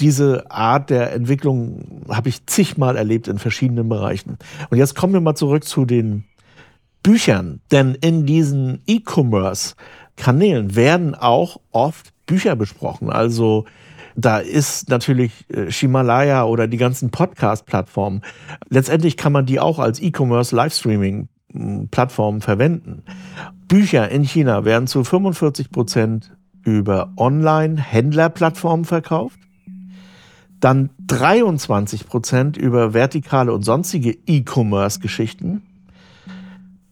diese 0.00 0.50
Art 0.50 0.90
der 0.90 1.12
Entwicklung 1.12 2.04
habe 2.08 2.28
ich 2.28 2.46
zigmal 2.46 2.96
erlebt 2.96 3.28
in 3.28 3.38
verschiedenen 3.38 3.88
Bereichen. 3.88 4.38
Und 4.70 4.78
jetzt 4.78 4.94
kommen 4.94 5.12
wir 5.12 5.20
mal 5.20 5.34
zurück 5.34 5.64
zu 5.64 5.84
den 5.84 6.24
Büchern. 7.02 7.60
Denn 7.70 7.96
in 8.00 8.26
diesen 8.26 8.82
E-Commerce-Kanälen 8.86 10.74
werden 10.74 11.14
auch 11.14 11.60
oft 11.70 12.12
Bücher 12.26 12.56
besprochen. 12.56 13.10
Also 13.10 13.66
da 14.16 14.38
ist 14.38 14.88
natürlich 14.88 15.44
äh, 15.50 15.70
Himalaya 15.70 16.44
oder 16.44 16.66
die 16.66 16.78
ganzen 16.78 17.10
Podcast-Plattformen. 17.10 18.22
Letztendlich 18.68 19.16
kann 19.16 19.32
man 19.32 19.46
die 19.46 19.60
auch 19.60 19.78
als 19.78 20.00
E-Commerce-Livestreaming-Plattformen 20.00 22.40
verwenden. 22.40 23.04
Bücher 23.68 24.10
in 24.10 24.22
China 24.22 24.64
werden 24.64 24.86
zu 24.86 25.04
45 25.04 25.70
Prozent 25.70 26.34
über 26.64 27.12
Online-Händlerplattformen 27.16 28.86
verkauft 28.86 29.38
dann 30.64 30.88
23 31.08 32.06
Prozent 32.06 32.56
über 32.56 32.94
vertikale 32.94 33.52
und 33.52 33.66
sonstige 33.66 34.16
E-Commerce-Geschichten. 34.26 35.60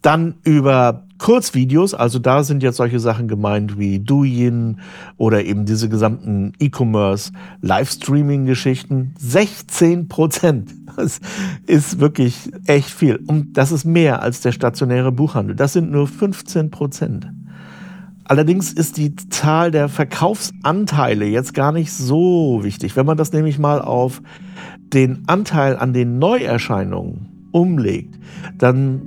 Dann 0.03 0.35
über 0.45 1.05
Kurzvideos, 1.17 1.95
also 1.95 2.19
da 2.19 2.45
sind 2.45 2.63
jetzt 2.63 2.77
solche 2.77 3.01
Sachen 3.01 3.29
gemeint 3.29 3.79
wie 3.79 3.99
Douyin 3.99 4.81
oder 5.17 5.45
eben 5.45 5.65
diese 5.65 5.89
gesamten 5.89 6.53
E-Commerce 6.59 7.33
Livestreaming-Geschichten. 7.63 9.15
16 9.19 10.09
Prozent. 10.09 10.75
Das 10.95 11.21
ist 11.67 11.99
wirklich 11.99 12.51
echt 12.67 12.91
viel. 12.91 13.17
Und 13.27 13.55
das 13.55 13.73
ist 13.73 13.87
mehr 13.87 14.21
als 14.21 14.43
der 14.43 14.53
stationäre 14.53 15.11
Buchhandel. 15.11 15.57
Das 15.57 15.73
sind 15.73 15.91
nur 15.91 16.07
15 16.07 16.71
Prozent. 16.71 17.33
Allerdings 18.33 18.73
ist 18.73 18.97
die 18.97 19.15
Zahl 19.15 19.71
der 19.71 19.91
Verkaufsanteile 19.91 21.27
jetzt 21.27 21.53
gar 21.53 21.71
nicht 21.71 21.93
so 21.93 22.61
wichtig. 22.63 22.97
Wenn 22.97 23.05
man 23.05 23.19
das 23.19 23.35
nämlich 23.35 23.59
mal 23.59 23.83
auf 23.83 24.23
den 24.79 25.25
Anteil 25.27 25.77
an 25.77 25.93
den 25.93 26.19
Neuerscheinungen 26.19 27.51
umlegt, 27.53 28.19
dann 28.57 29.03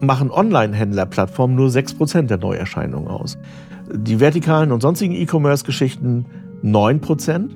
machen 0.00 0.30
Online-Händler-Plattformen 0.30 1.54
nur 1.54 1.68
6% 1.68 2.28
der 2.28 2.38
Neuerscheinungen 2.38 3.08
aus. 3.08 3.36
Die 3.92 4.20
vertikalen 4.20 4.72
und 4.72 4.80
sonstigen 4.80 5.12
E-Commerce-Geschichten 5.12 6.24
9%. 6.64 7.50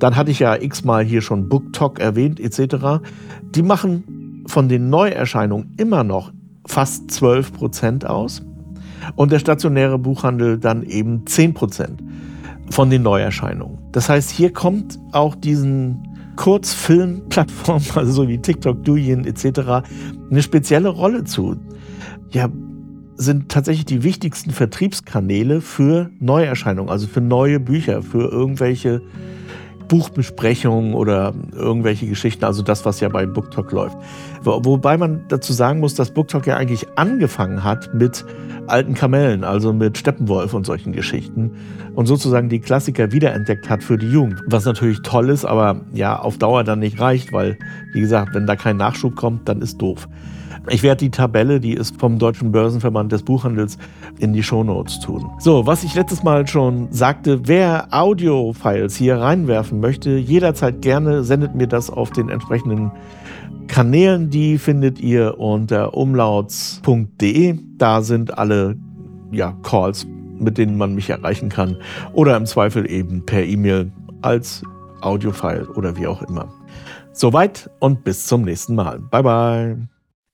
Dann 0.00 0.16
hatte 0.16 0.32
ich 0.32 0.40
ja 0.40 0.54
x-mal 0.54 1.02
hier 1.02 1.22
schon 1.22 1.48
BookTok 1.48 1.98
erwähnt 1.98 2.40
etc. 2.40 3.00
Die 3.54 3.62
machen 3.62 4.44
von 4.46 4.68
den 4.68 4.90
Neuerscheinungen 4.90 5.72
immer 5.78 6.04
noch 6.04 6.30
fast 6.66 7.08
12% 7.08 8.04
aus. 8.04 8.42
Und 9.16 9.32
der 9.32 9.38
stationäre 9.38 9.98
Buchhandel 9.98 10.58
dann 10.58 10.82
eben 10.82 11.24
10% 11.24 11.98
von 12.70 12.90
den 12.90 13.02
Neuerscheinungen. 13.02 13.78
Das 13.92 14.08
heißt, 14.08 14.30
hier 14.30 14.52
kommt 14.52 14.98
auch 15.12 15.34
diesen 15.34 16.06
Kurzfilmplattformen, 16.36 17.86
also 17.94 18.12
so 18.12 18.28
wie 18.28 18.38
TikTok, 18.38 18.84
Douyin 18.84 19.24
etc., 19.24 19.84
eine 20.30 20.42
spezielle 20.42 20.88
Rolle 20.88 21.24
zu. 21.24 21.56
Ja, 22.30 22.48
sind 23.16 23.50
tatsächlich 23.50 23.84
die 23.84 24.02
wichtigsten 24.02 24.50
Vertriebskanäle 24.50 25.60
für 25.60 26.10
Neuerscheinungen, 26.20 26.90
also 26.90 27.06
für 27.06 27.20
neue 27.20 27.60
Bücher, 27.60 28.02
für 28.02 28.30
irgendwelche 28.30 29.02
Buchbesprechungen 29.90 30.94
oder 30.94 31.34
irgendwelche 31.52 32.06
Geschichten, 32.06 32.44
also 32.44 32.62
das, 32.62 32.84
was 32.84 33.00
ja 33.00 33.08
bei 33.08 33.26
BookTok 33.26 33.72
läuft. 33.72 33.96
Wobei 34.44 34.96
man 34.96 35.24
dazu 35.28 35.52
sagen 35.52 35.80
muss, 35.80 35.94
dass 35.94 36.14
BookTok 36.14 36.46
ja 36.46 36.56
eigentlich 36.56 36.86
angefangen 36.96 37.64
hat 37.64 37.92
mit 37.92 38.24
alten 38.68 38.94
Kamellen, 38.94 39.42
also 39.42 39.72
mit 39.72 39.98
Steppenwolf 39.98 40.54
und 40.54 40.64
solchen 40.64 40.92
Geschichten 40.92 41.50
und 41.96 42.06
sozusagen 42.06 42.48
die 42.48 42.60
Klassiker 42.60 43.10
wiederentdeckt 43.10 43.68
hat 43.68 43.82
für 43.82 43.98
die 43.98 44.06
Jugend. 44.06 44.40
Was 44.46 44.64
natürlich 44.64 45.02
toll 45.02 45.28
ist, 45.28 45.44
aber 45.44 45.80
ja, 45.92 46.16
auf 46.16 46.38
Dauer 46.38 46.62
dann 46.62 46.78
nicht 46.78 47.00
reicht, 47.00 47.32
weil, 47.32 47.58
wie 47.92 48.00
gesagt, 48.00 48.32
wenn 48.32 48.46
da 48.46 48.54
kein 48.54 48.76
Nachschub 48.76 49.16
kommt, 49.16 49.48
dann 49.48 49.60
ist 49.60 49.78
doof. 49.82 50.08
Ich 50.68 50.82
werde 50.82 51.04
die 51.04 51.10
Tabelle, 51.10 51.58
die 51.58 51.72
ist 51.72 51.98
vom 51.98 52.18
Deutschen 52.18 52.52
Börsenverband 52.52 53.10
des 53.12 53.22
Buchhandels, 53.22 53.78
in 54.18 54.32
die 54.32 54.42
Shownotes 54.42 55.00
tun. 55.00 55.30
So, 55.38 55.66
was 55.66 55.82
ich 55.84 55.94
letztes 55.94 56.22
Mal 56.22 56.46
schon 56.46 56.88
sagte, 56.92 57.48
wer 57.48 57.88
Audio-Files 57.90 58.96
hier 58.96 59.16
reinwerfen 59.16 59.80
möchte, 59.80 60.10
jederzeit 60.10 60.82
gerne 60.82 61.24
sendet 61.24 61.54
mir 61.54 61.66
das 61.66 61.90
auf 61.90 62.10
den 62.10 62.28
entsprechenden 62.28 62.92
Kanälen, 63.68 64.30
die 64.30 64.58
findet 64.58 65.00
ihr 65.00 65.38
unter 65.38 65.94
umlauts.de. 65.94 67.58
Da 67.78 68.02
sind 68.02 68.36
alle 68.36 68.76
ja, 69.30 69.56
Calls, 69.62 70.06
mit 70.38 70.58
denen 70.58 70.76
man 70.76 70.94
mich 70.94 71.08
erreichen 71.08 71.48
kann. 71.48 71.76
Oder 72.12 72.36
im 72.36 72.46
Zweifel 72.46 72.90
eben 72.90 73.24
per 73.24 73.44
E-Mail 73.44 73.92
als 74.22 74.62
Audiofile 75.00 75.68
oder 75.74 75.96
wie 75.96 76.06
auch 76.06 76.22
immer. 76.22 76.52
Soweit 77.12 77.70
und 77.78 78.04
bis 78.04 78.26
zum 78.26 78.42
nächsten 78.42 78.74
Mal. 78.74 78.98
Bye 78.98 79.22
bye. 79.22 79.99